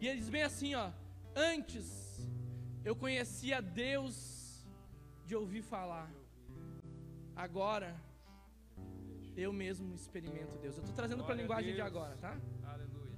[0.00, 0.90] E ele diz bem assim, ó:
[1.34, 1.86] Antes
[2.84, 4.64] eu conhecia Deus
[5.26, 6.10] de ouvir falar.
[7.34, 7.94] Agora
[9.36, 10.76] eu mesmo experimento Deus.
[10.76, 12.36] Eu estou trazendo para a linguagem de agora, tá?
[12.64, 13.16] Aleluia.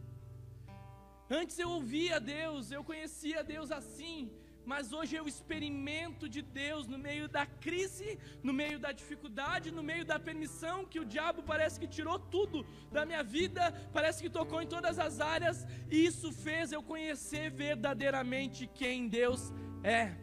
[1.31, 4.31] Antes eu ouvia Deus, eu conhecia Deus assim,
[4.65, 9.83] mas hoje eu experimento de Deus no meio da crise, no meio da dificuldade, no
[9.83, 14.31] meio da permissão que o diabo parece que tirou tudo da minha vida, parece que
[14.31, 20.15] tocou em todas as áreas, e isso fez eu conhecer verdadeiramente quem Deus é.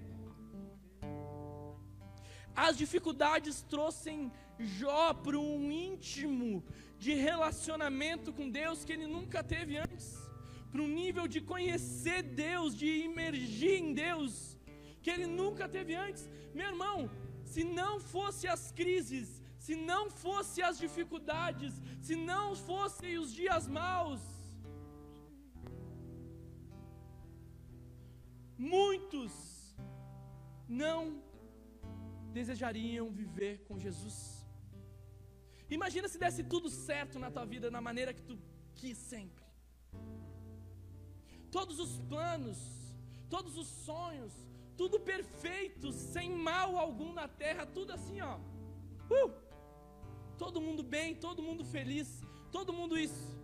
[2.56, 6.66] As dificuldades trouxeram Jó para um íntimo
[6.98, 10.27] de relacionamento com Deus que ele nunca teve antes
[10.78, 14.34] para um nível de conhecer Deus, de imergir em Deus,
[15.02, 16.24] que ele nunca teve antes.
[16.54, 16.98] Meu irmão,
[17.52, 19.28] se não fosse as crises,
[19.66, 21.74] se não fosse as dificuldades,
[22.08, 24.22] se não fossem os dias maus,
[28.76, 29.34] muitos
[30.84, 31.00] não
[32.38, 34.16] desejariam viver com Jesus.
[35.80, 38.38] Imagina se desse tudo certo na tua vida, na maneira que tu
[38.76, 39.48] quis sempre
[41.52, 42.58] todos os planos,
[43.30, 44.34] todos os sonhos,
[44.76, 48.38] tudo perfeito, sem mal algum na terra, tudo assim, ó.
[49.10, 49.34] Uh!
[50.38, 53.36] Todo mundo bem, todo mundo feliz, todo mundo isso.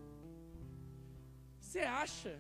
[1.60, 2.40] Você acha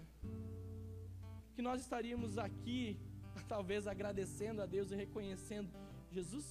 [1.55, 2.99] que nós estaríamos aqui,
[3.47, 5.71] talvez agradecendo a Deus e reconhecendo
[6.11, 6.45] Jesus?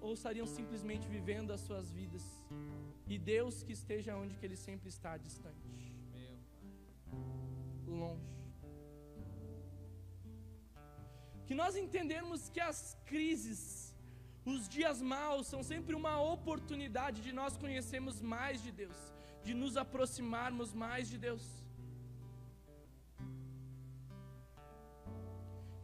[0.00, 2.22] Ou estariam simplesmente vivendo as suas vidas?
[3.06, 5.68] E Deus que esteja onde que Ele sempre está, distante
[8.02, 8.28] longe.
[11.46, 13.94] Que nós entendemos que as crises,
[14.44, 19.00] os dias maus, são sempre uma oportunidade de nós conhecermos mais de Deus,
[19.42, 21.44] de nos aproximarmos mais de Deus.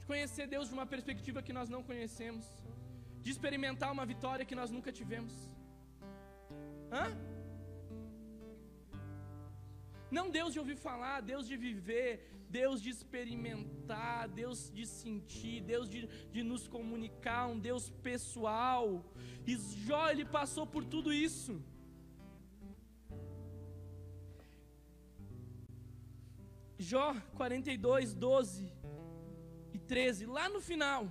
[0.01, 2.47] De conhecer Deus de uma perspectiva que nós não conhecemos,
[3.21, 5.35] de experimentar uma vitória que nós nunca tivemos.
[6.92, 7.36] Hã?
[10.11, 15.88] Não Deus de ouvir falar, Deus de viver, Deus de experimentar, Deus de sentir, Deus
[15.88, 19.05] de, de nos comunicar, um Deus pessoal.
[19.47, 21.61] E Jó, ele passou por tudo isso.
[26.79, 28.73] Jó 42, 12
[29.73, 31.11] e 13, lá no final,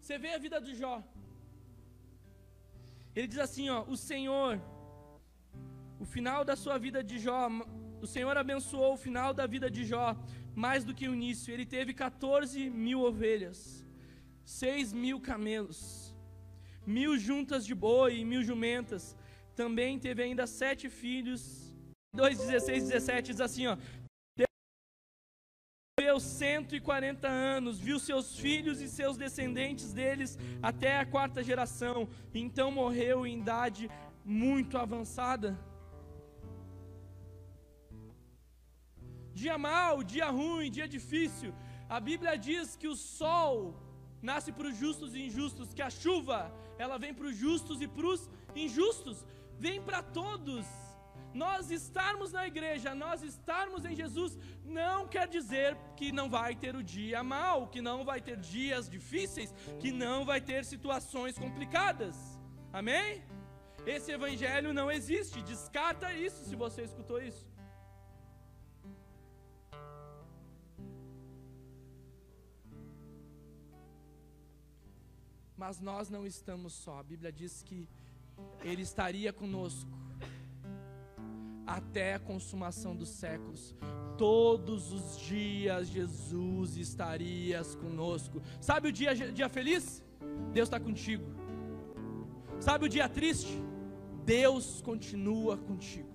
[0.00, 1.02] você vê a vida do Jó.
[3.14, 4.60] Ele diz assim: ó, o Senhor
[6.04, 7.48] o final da sua vida de Jó,
[8.04, 10.08] o Senhor abençoou o final da vida de Jó
[10.64, 11.52] mais do que o início.
[11.52, 13.58] Ele teve 14 mil ovelhas,
[14.44, 16.14] 6 mil camelos,
[16.86, 19.16] mil juntas de boi e mil jumentas.
[19.56, 21.42] Também teve ainda sete filhos.
[22.12, 23.78] 2, 16, 17 diz assim: ó,
[25.98, 32.70] viveu 140 anos, viu seus filhos e seus descendentes deles até a quarta geração, então
[32.70, 33.90] morreu em idade
[34.22, 35.58] muito avançada.
[39.34, 41.52] Dia mau, dia ruim, dia difícil.
[41.88, 43.74] A Bíblia diz que o sol
[44.22, 46.38] nasce para os justos e injustos, que a chuva,
[46.78, 49.24] ela vem para os justos e para os injustos,
[49.58, 50.66] vem para todos.
[51.34, 56.76] Nós estarmos na igreja, nós estarmos em Jesus, não quer dizer que não vai ter
[56.76, 62.16] o dia mau, que não vai ter dias difíceis, que não vai ter situações complicadas.
[62.72, 63.22] Amém?
[63.84, 67.53] Esse evangelho não existe, descarta isso se você escutou isso.
[75.66, 76.98] Mas nós não estamos só.
[76.98, 77.88] A Bíblia diz que
[78.62, 79.90] Ele estaria conosco
[81.66, 83.74] até a consumação dos séculos.
[84.18, 88.42] Todos os dias Jesus estaria conosco.
[88.60, 90.02] Sabe o dia, dia feliz?
[90.52, 91.24] Deus está contigo.
[92.60, 93.58] Sabe o dia triste?
[94.22, 96.13] Deus continua contigo.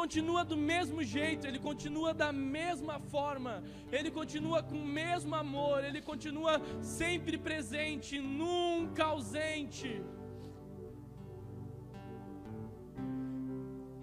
[0.00, 3.52] Continua do mesmo jeito, ele continua da mesma forma,
[3.96, 9.90] ele continua com o mesmo amor, ele continua sempre presente, nunca ausente.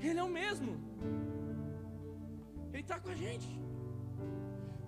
[0.07, 0.71] Ele é o mesmo,
[2.71, 3.49] ele está com a gente.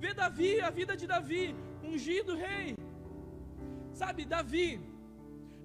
[0.03, 2.69] Vê Davi, a vida de Davi, ungido rei.
[4.01, 4.69] Sabe, Davi,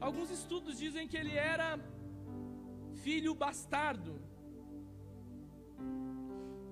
[0.07, 1.68] alguns estudos dizem que ele era
[3.05, 4.25] filho bastardo.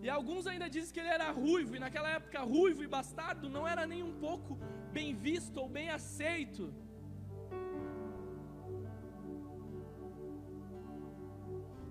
[0.04, 3.62] E alguns ainda dizem que ele era ruivo, e naquela época ruivo e bastardo não
[3.72, 4.54] era nem um pouco
[4.96, 6.64] bem visto ou bem aceito.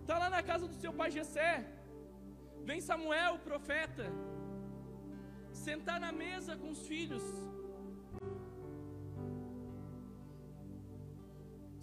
[0.02, 1.54] Está lá na casa do seu pai Jessé.
[2.70, 4.06] Vem Samuel, o profeta,
[5.66, 7.26] sentar na mesa com os filhos.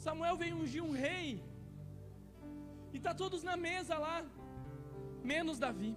[0.07, 1.43] Samuel vem ungir um rei.
[2.93, 4.19] E está todos na mesa lá,
[5.33, 5.93] menos Davi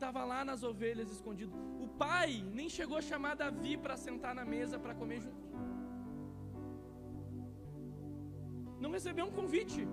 [0.00, 1.52] estava lá nas ovelhas escondido.
[1.84, 5.44] O pai nem chegou a chamar Davi para sentar na mesa para comer junto.
[8.84, 9.86] Não recebeu um convite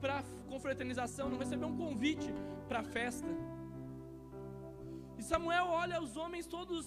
[0.00, 2.28] para confraternização, não recebeu um convite
[2.66, 3.28] para festa.
[5.16, 6.84] E Samuel olha os homens todos,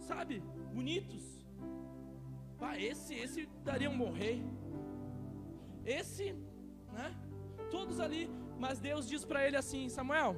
[0.00, 0.42] sabe,
[0.74, 1.24] bonitos.
[2.58, 4.42] Pá, esse, esse daria um morrer.
[5.86, 6.32] Esse,
[6.92, 7.08] né?
[7.70, 10.34] Todos ali, mas Deus diz para ele assim: Samuel,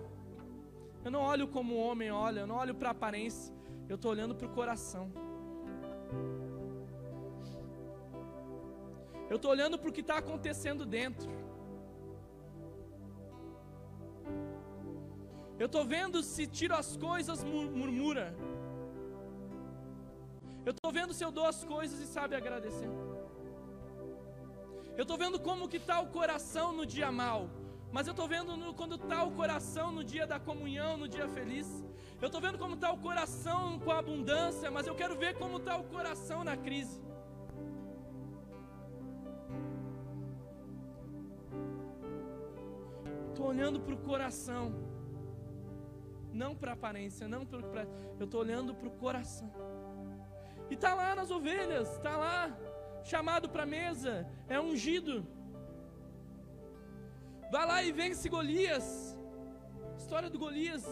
[1.04, 3.54] eu não olho como o homem olha, eu não olho para a aparência,
[3.88, 5.12] eu estou olhando para o coração.
[9.28, 11.30] Eu estou olhando para o que está acontecendo dentro.
[15.58, 18.36] Eu estou vendo se tiro as coisas, murmura.
[20.66, 22.90] Eu estou vendo se eu dou as coisas e sabe agradecer.
[24.96, 27.48] Eu estou vendo como que está o coração no dia mal.
[27.94, 31.28] Mas eu estou vendo no, quando está o coração no dia da comunhão, no dia
[31.28, 31.68] feliz.
[32.20, 35.58] Eu estou vendo como está o coração com a abundância, mas eu quero ver como
[35.58, 37.00] está o coração na crise.
[43.28, 44.74] Estou olhando para o coração,
[46.32, 47.86] não para a aparência, não para.
[48.18, 49.48] Eu estou olhando para o coração.
[50.68, 52.58] E está lá nas ovelhas, está lá,
[53.04, 55.24] chamado para a mesa, é ungido.
[57.54, 59.16] Vai lá e vence Golias.
[59.96, 60.84] História do Golias.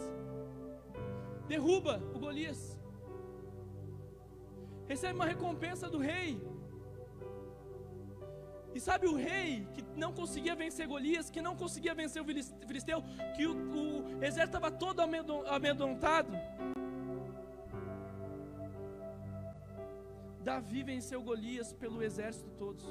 [1.45, 2.59] Derruba o Golias.
[4.87, 6.29] Recebe uma recompensa do rei.
[8.73, 13.03] E sabe o rei que não conseguia vencer Golias, que não conseguia vencer o filisteu,
[13.35, 16.31] que o, o exército estava todo amedrontado?
[20.39, 22.85] Davi venceu Golias pelo exército todos.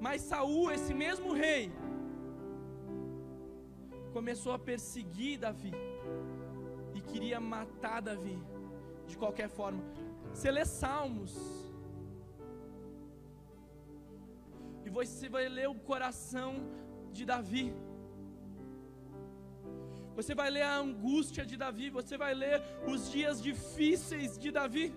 [0.00, 1.70] Mas Saul, esse mesmo rei,
[4.16, 5.72] começou a perseguir Davi
[6.94, 8.38] e queria matar Davi
[9.06, 9.82] de qualquer forma.
[10.32, 11.34] Você lê Salmos
[14.84, 16.52] e você vai ler o coração
[17.12, 17.72] de Davi.
[20.14, 24.92] Você vai ler a angústia de Davi, você vai ler os dias difíceis de Davi.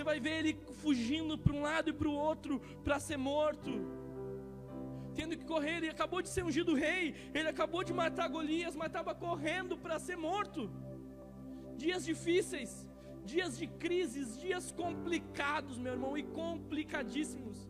[0.00, 3.70] Você vai ver ele fugindo para um lado e para o outro para ser morto.
[5.14, 8.86] Tendo que correr, ele acabou de ser ungido rei, ele acabou de matar Golias, mas
[8.86, 10.70] estava correndo para ser morto.
[11.76, 12.88] Dias difíceis,
[13.26, 17.69] dias de crises, dias complicados, meu irmão, e complicadíssimos.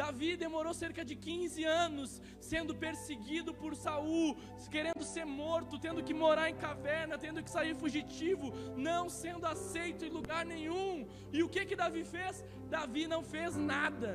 [0.00, 4.36] Davi demorou cerca de 15 anos sendo perseguido por Saul,
[4.74, 8.52] querendo ser morto, tendo que morar em caverna, tendo que sair fugitivo,
[8.88, 11.08] não sendo aceito em lugar nenhum.
[11.32, 12.44] E o que que Davi fez?
[12.76, 14.12] Davi não fez nada.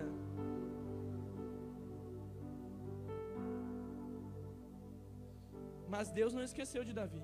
[5.94, 7.24] Mas Deus não esqueceu de Davi.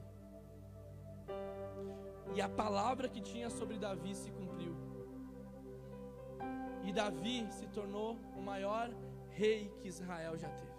[2.36, 4.57] E a palavra que tinha sobre Davi se cumpriu.
[6.88, 8.90] E Davi se tornou o maior
[9.32, 10.72] rei que Israel já teve.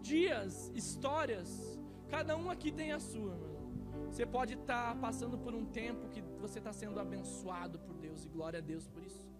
[0.00, 3.38] Dias, histórias, cada um aqui tem a sua.
[4.10, 8.24] Você pode estar tá passando por um tempo que você está sendo abençoado por Deus,
[8.24, 9.30] e glória a Deus por isso.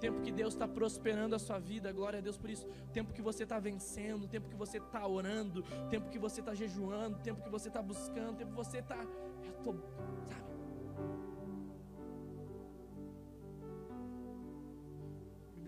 [0.00, 2.66] tempo que Deus está prosperando a sua vida, glória a Deus por isso.
[2.92, 7.20] Tempo que você está vencendo, tempo que você está orando, tempo que você está jejuando,
[7.20, 8.96] tempo que você está buscando, tempo que você está.
[8.96, 9.80] Eu
[10.26, 10.51] sabe?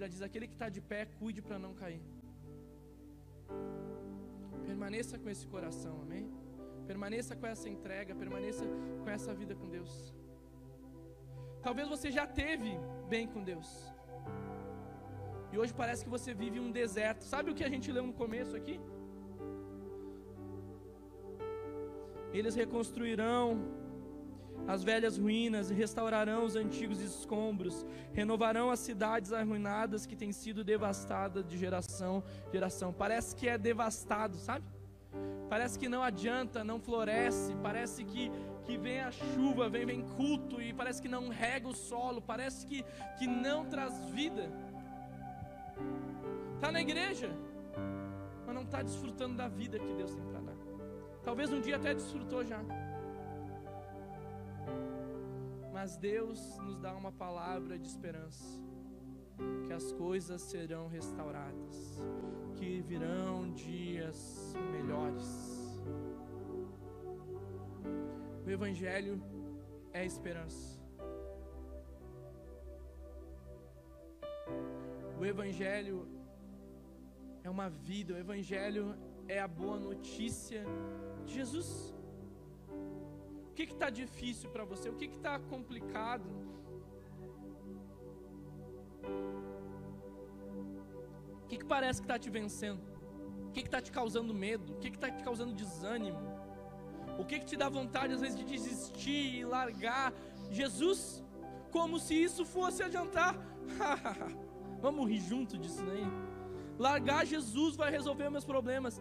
[0.05, 2.03] Bíblia diz: aquele que está de pé, cuide para não cair.
[4.71, 6.25] Permaneça com esse coração, amém?
[6.91, 8.65] Permaneça com essa entrega, permaneça
[9.03, 9.93] com essa vida com Deus.
[11.67, 12.73] Talvez você já teve
[13.13, 13.71] bem com Deus.
[15.53, 17.23] E hoje parece que você vive um deserto.
[17.35, 18.77] Sabe o que a gente leu no começo aqui?
[22.39, 23.45] Eles reconstruirão
[24.67, 30.65] as velhas ruínas e restaurarão os antigos escombros, renovarão as cidades arruinadas que têm sido
[30.65, 32.93] devastadas de geração em geração.
[32.93, 34.65] Parece que é devastado, sabe?
[35.49, 38.31] Parece que não adianta, não floresce, parece que,
[38.65, 42.67] que vem a chuva, vem, vem culto e parece que não rega o solo, parece
[42.67, 42.85] que,
[43.19, 44.51] que não traz vida.
[46.55, 47.31] Está na igreja,
[48.47, 50.57] mas não está desfrutando da vida que Deus tem para dar.
[51.23, 52.61] Talvez um dia até desfrutou já.
[55.85, 58.43] Mas Deus nos dá uma palavra de esperança,
[59.67, 62.01] que as coisas serão restauradas,
[62.57, 65.29] que virão dias melhores.
[68.47, 69.23] O Evangelho
[69.93, 70.81] é esperança.
[75.21, 76.09] O Evangelho
[77.43, 78.97] é uma vida, o Evangelho
[79.29, 80.65] é a boa notícia
[81.27, 81.95] de Jesus.
[83.55, 84.89] O que está difícil para você?
[84.89, 86.29] O que está complicado?
[91.45, 92.83] O que, que parece que está te vencendo?
[93.47, 94.73] O que está te causando medo?
[94.73, 96.19] O que está te causando desânimo?
[97.17, 100.13] O que, que te dá vontade às vezes de desistir e largar
[100.51, 101.23] Jesus?
[101.71, 103.37] Como se isso fosse adiantar.
[104.83, 106.05] Vamos rir junto disso aí.
[106.77, 109.01] Largar Jesus vai resolver meus problemas.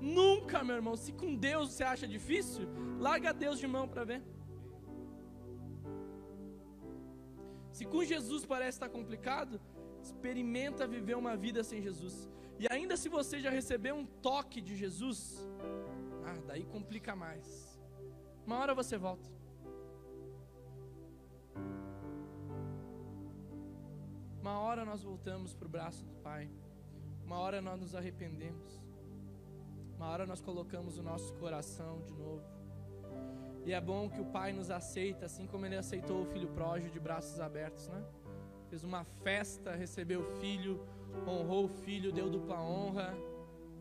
[0.00, 0.96] Nunca, meu irmão.
[0.96, 2.68] Se com Deus você acha difícil,
[2.98, 4.22] larga Deus de mão para ver.
[7.72, 9.60] Se com Jesus parece estar complicado,
[10.02, 12.28] experimenta viver uma vida sem Jesus.
[12.58, 15.48] E ainda se você já recebeu um toque de Jesus,
[16.24, 17.80] ah, daí complica mais.
[18.46, 19.28] Uma hora você volta.
[24.40, 26.50] Uma hora nós voltamos para o braço do Pai.
[27.24, 28.83] Uma hora nós nos arrependemos.
[30.04, 32.44] Uma hora nós colocamos o nosso coração de novo.
[33.64, 36.92] E é bom que o Pai nos aceita, assim como Ele aceitou o filho pródigo
[36.92, 38.04] de braços abertos, né?
[38.68, 40.86] Fez uma festa, recebeu o filho,
[41.26, 43.16] honrou o filho, deu dupla honra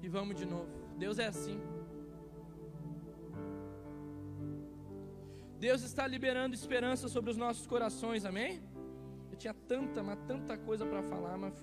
[0.01, 0.69] e vamos de novo.
[0.97, 1.59] Deus é assim.
[5.59, 8.63] Deus está liberando esperança sobre os nossos corações, amém?
[9.29, 11.53] Eu tinha tanta, mas tanta coisa para falar, mas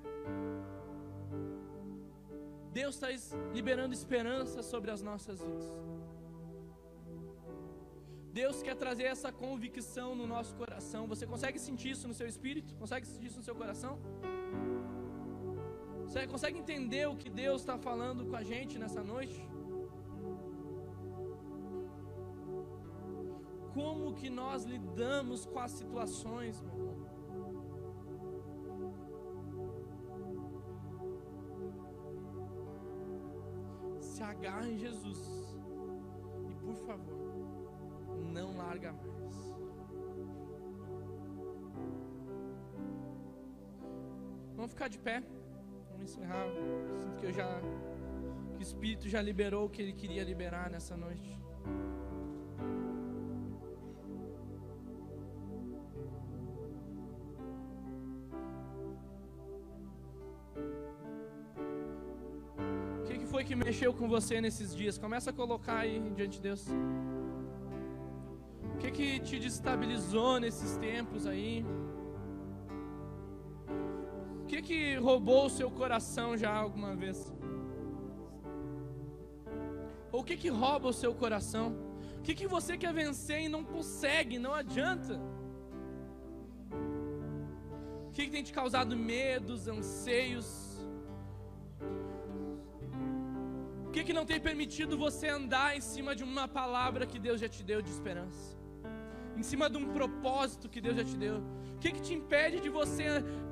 [2.72, 3.08] Deus está
[3.52, 5.68] liberando esperança sobre as nossas vidas.
[8.32, 11.06] Deus quer trazer essa convicção no nosso coração.
[11.08, 12.74] Você consegue sentir isso no seu espírito?
[12.76, 13.98] Consegue sentir isso no seu coração?
[16.04, 19.40] Você consegue entender o que Deus está falando com a gente nessa noite?
[23.74, 27.09] Como que nós lidamos com as situações, meu irmão?
[34.20, 35.18] Se agarra em Jesus.
[36.50, 37.16] E por favor,
[38.34, 39.34] não larga mais.
[44.54, 45.22] Vamos ficar de pé.
[45.88, 46.44] Vamos encerrar.
[47.00, 47.48] Sinto que eu já
[48.52, 51.34] que o Espírito já liberou o que ele queria liberar nessa noite.
[63.80, 64.98] Mexeu com você nesses dias?
[64.98, 66.66] Começa a colocar aí diante de Deus.
[68.74, 71.64] O que que te destabilizou nesses tempos aí?
[74.42, 77.32] O que que roubou o seu coração já alguma vez?
[80.12, 81.74] Ou o que que rouba o seu coração?
[82.18, 85.18] O que que você quer vencer e não consegue, não adianta?
[88.08, 90.69] O que, que tem te causado medos, anseios?
[94.00, 97.48] Que, que não tem permitido você andar em cima de uma palavra que Deus já
[97.48, 98.56] te deu de esperança?
[99.36, 101.36] Em cima de um propósito que Deus já te deu?
[101.74, 103.06] O que, que te impede de você,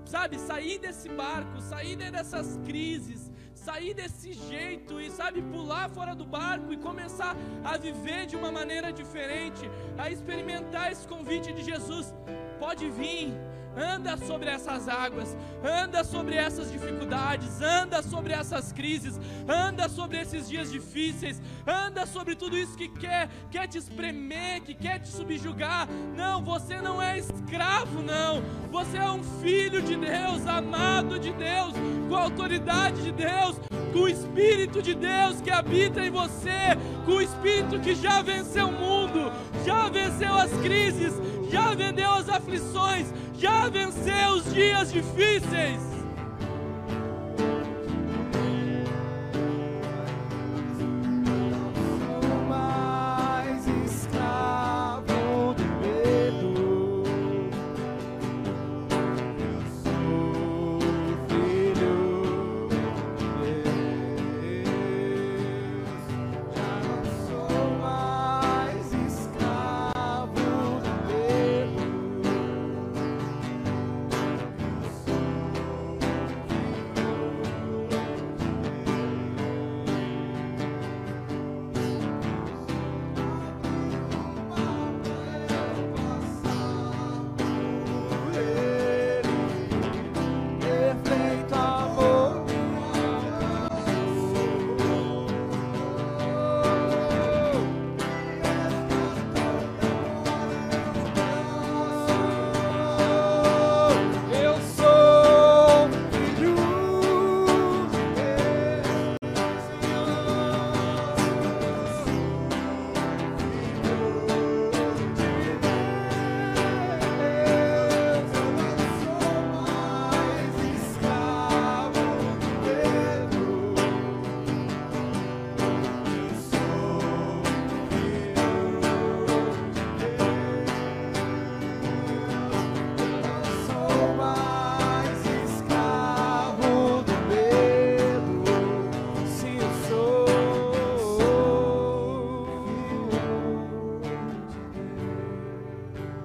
[0.05, 6.24] sabe, sair desse barco, sair dessas crises, sair desse jeito e, sabe, pular fora do
[6.24, 9.64] barco e começar a viver de uma maneira diferente,
[9.99, 12.14] a experimentar esse convite de Jesus?
[12.59, 13.32] Pode vir,
[13.76, 20.48] anda sobre essas águas, anda sobre essas dificuldades, anda sobre essas crises, anda sobre esses
[20.48, 25.88] dias difíceis, anda sobre tudo isso que quer, quer te espremer, que quer te subjugar.
[26.16, 28.42] Não, você não é escravo, não.
[28.70, 31.72] Você é um filho de Deus, amado de Deus,
[32.08, 33.60] com a autoridade de Deus,
[33.92, 38.68] com o Espírito de Deus que habita em você, com o Espírito que já venceu
[38.68, 39.32] o mundo,
[39.64, 41.14] já venceu as crises,
[41.51, 45.88] já vendeu as aflições, já venceu os dias difíceis.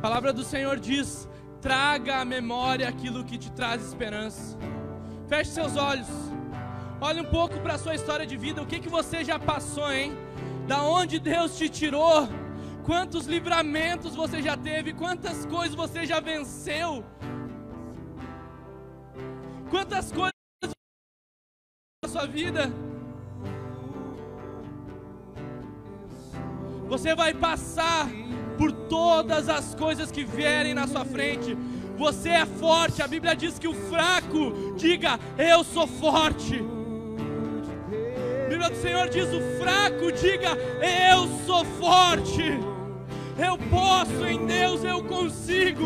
[0.03, 1.29] Palavra do Senhor diz:
[1.61, 4.57] traga à memória aquilo que te traz esperança.
[5.29, 6.09] Feche seus olhos.
[6.99, 8.61] Olhe um pouco para a sua história de vida.
[8.61, 10.11] O que, que você já passou, hein?
[10.67, 12.27] Da onde Deus te tirou?
[12.83, 14.91] Quantos livramentos você já teve?
[14.93, 17.05] Quantas coisas você já venceu?
[19.69, 20.33] Quantas coisas
[22.03, 22.63] na sua vida?
[26.89, 28.09] Você vai passar
[28.57, 31.57] por todas as coisas que vierem na sua frente.
[31.97, 33.01] Você é forte.
[33.01, 36.63] A Bíblia diz que o fraco diga: Eu sou forte.
[38.45, 42.59] A Bíblia do Senhor diz: O fraco diga: Eu sou forte.
[43.37, 45.85] Eu posso em Deus, eu consigo.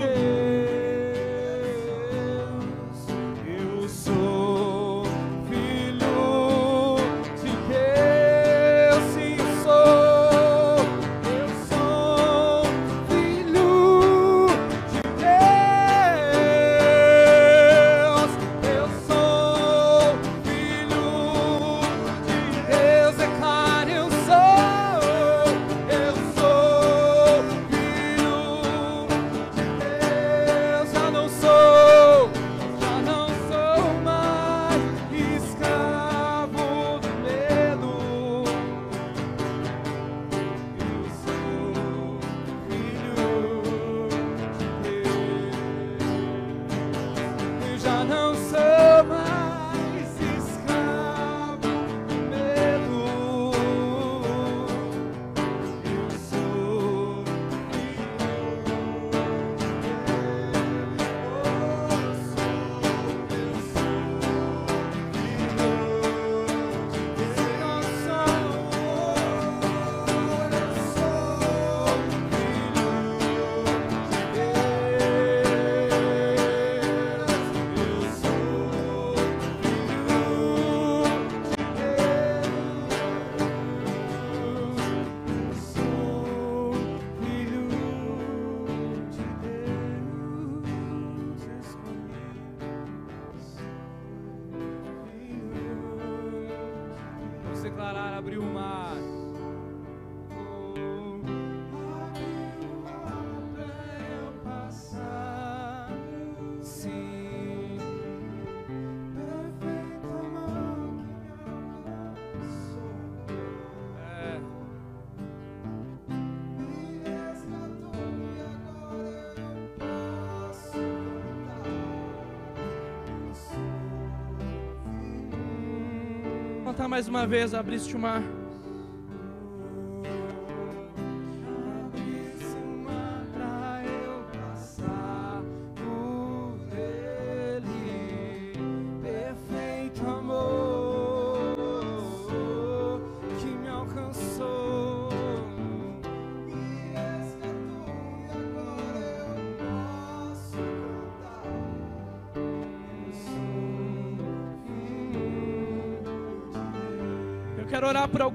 [126.78, 128.22] Contar mais uma vez, abriste o mar.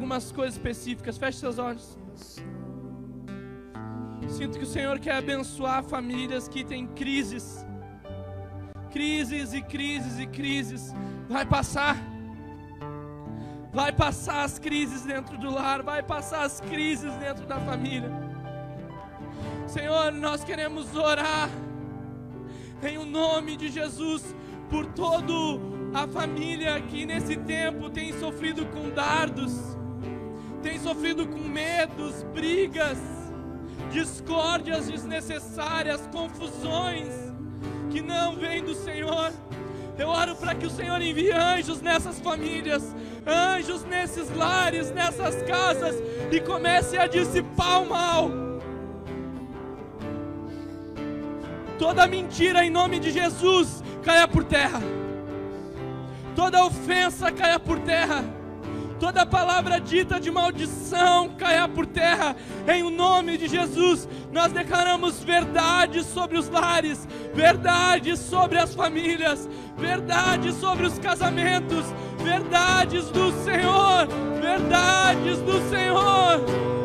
[0.03, 1.17] Algumas coisas específicas.
[1.17, 1.97] Feche seus olhos.
[4.29, 7.65] Sinto que o Senhor quer abençoar famílias que têm crises.
[8.91, 10.93] Crises e crises e crises.
[11.29, 11.97] Vai passar.
[13.73, 15.83] Vai passar as crises dentro do lar.
[15.85, 18.11] Vai passar as crises dentro da família.
[19.69, 21.49] Senhor, nós queremos orar
[22.83, 24.35] em o nome de Jesus
[24.69, 25.61] por todo
[25.95, 29.77] a família que nesse tempo tem sofrido com dardos,
[30.63, 32.99] tem sofrido com medos, brigas,
[33.91, 37.09] discórdias desnecessárias, confusões
[37.91, 39.33] que não vêm do Senhor.
[39.99, 42.95] Eu oro para que o Senhor envie anjos nessas famílias,
[43.27, 45.97] anjos nesses lares, nessas casas
[46.31, 48.31] e comece a dissipar o mal.
[51.79, 54.81] Toda mentira em nome de Jesus caia por terra
[56.35, 58.25] toda ofensa caia por terra,
[59.03, 62.37] toda palavra dita de maldição caia por terra,
[62.73, 64.09] em o nome de Jesus.
[64.31, 71.85] Nós declaramos verdade sobre os lares, verdade sobre as famílias, verdade sobre os casamentos,
[72.23, 74.07] verdades do Senhor,
[74.41, 76.82] verdades do Senhor.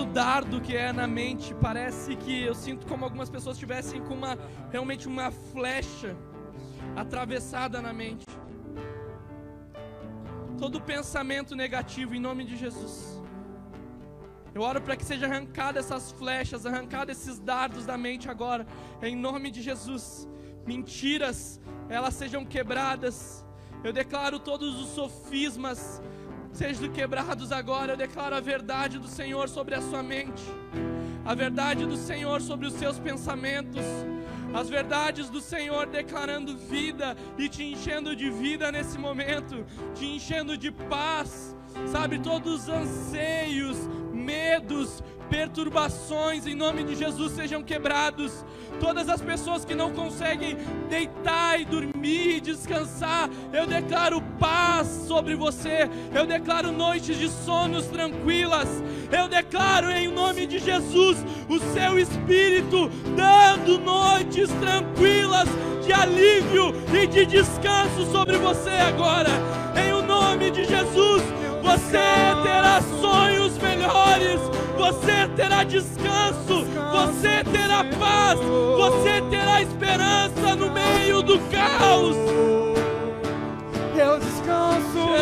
[0.00, 4.14] Todo dardo que é na mente, parece que eu sinto como algumas pessoas tivessem com
[4.14, 4.38] uma
[4.70, 6.16] realmente uma flecha
[6.96, 8.24] atravessada na mente.
[10.58, 13.20] Todo pensamento negativo em nome de Jesus.
[14.54, 18.66] Eu oro para que seja arrancada essas flechas, arrancada esses dardos da mente agora,
[19.02, 20.26] em nome de Jesus.
[20.66, 23.44] Mentiras, elas sejam quebradas.
[23.84, 26.00] Eu declaro todos os sofismas
[26.60, 27.92] sejam quebrados agora.
[27.92, 30.42] Eu declaro a verdade do Senhor sobre a sua mente,
[31.24, 33.82] a verdade do Senhor sobre os seus pensamentos,
[34.52, 40.54] as verdades do Senhor declarando vida e te enchendo de vida nesse momento, te enchendo
[40.54, 41.56] de paz,
[41.90, 43.78] sabe, todos os anseios,
[44.30, 48.44] medos, perturbações em nome de Jesus sejam quebrados.
[48.78, 50.56] Todas as pessoas que não conseguem
[50.88, 55.88] deitar e dormir e descansar, eu declaro paz sobre você.
[56.14, 58.68] Eu declaro noites de sonos tranquilas.
[59.10, 61.18] Eu declaro em nome de Jesus
[61.48, 65.48] o seu espírito dando noites tranquilas
[65.84, 69.30] de alívio e de descanso sobre você agora.
[69.76, 71.22] Em o nome de Jesus,
[71.62, 71.98] você
[72.42, 74.40] terá sonhos melhores
[74.80, 82.16] você terá descanso, você terá paz, você terá esperança no meio do caos.
[83.94, 85.14] Eu descanso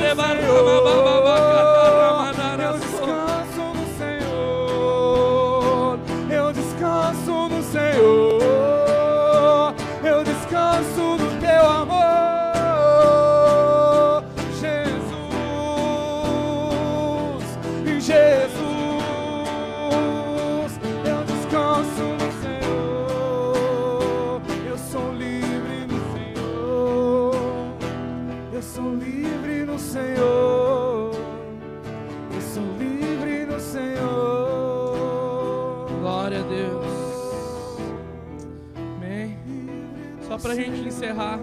[40.48, 41.38] para a gente encerrar.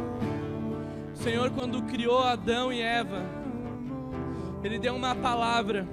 [1.13, 3.21] O Senhor, quando criou Adão e Eva,
[4.63, 5.87] Ele deu uma palavra.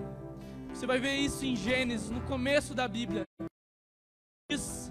[0.72, 3.24] Você vai ver isso em Gênesis, no começo da Bíblia.
[4.50, 4.90] Diz: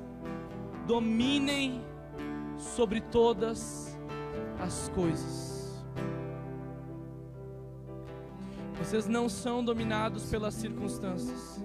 [0.86, 1.84] dominem
[2.57, 3.97] sobre todas
[4.59, 5.51] as coisas.
[8.82, 11.63] Vocês não são dominados pelas circunstâncias,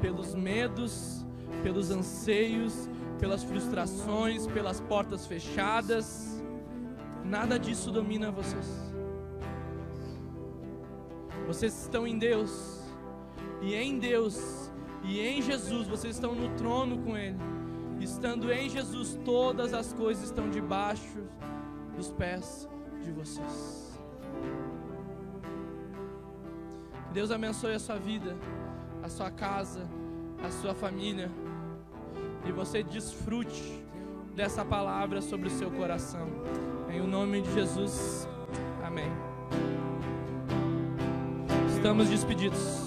[0.00, 1.26] pelos medos,
[1.64, 2.88] pelos anseios,
[3.18, 6.40] pelas frustrações, pelas portas fechadas.
[7.24, 8.94] Nada disso domina vocês.
[11.44, 12.80] Vocês estão em Deus,
[13.60, 14.70] e em Deus,
[15.02, 17.36] e em Jesus, vocês estão no trono com Ele.
[18.00, 21.18] Estando em Jesus, todas as coisas estão debaixo
[21.96, 22.68] dos pés
[23.02, 23.98] de vocês.
[27.14, 28.36] Deus abençoe a sua vida,
[29.00, 29.88] a sua casa,
[30.44, 31.30] a sua família.
[32.44, 33.80] E você desfrute
[34.34, 36.28] dessa palavra sobre o seu coração.
[36.92, 38.28] Em o nome de Jesus.
[38.84, 39.12] Amém.
[41.76, 42.83] Estamos despedidos.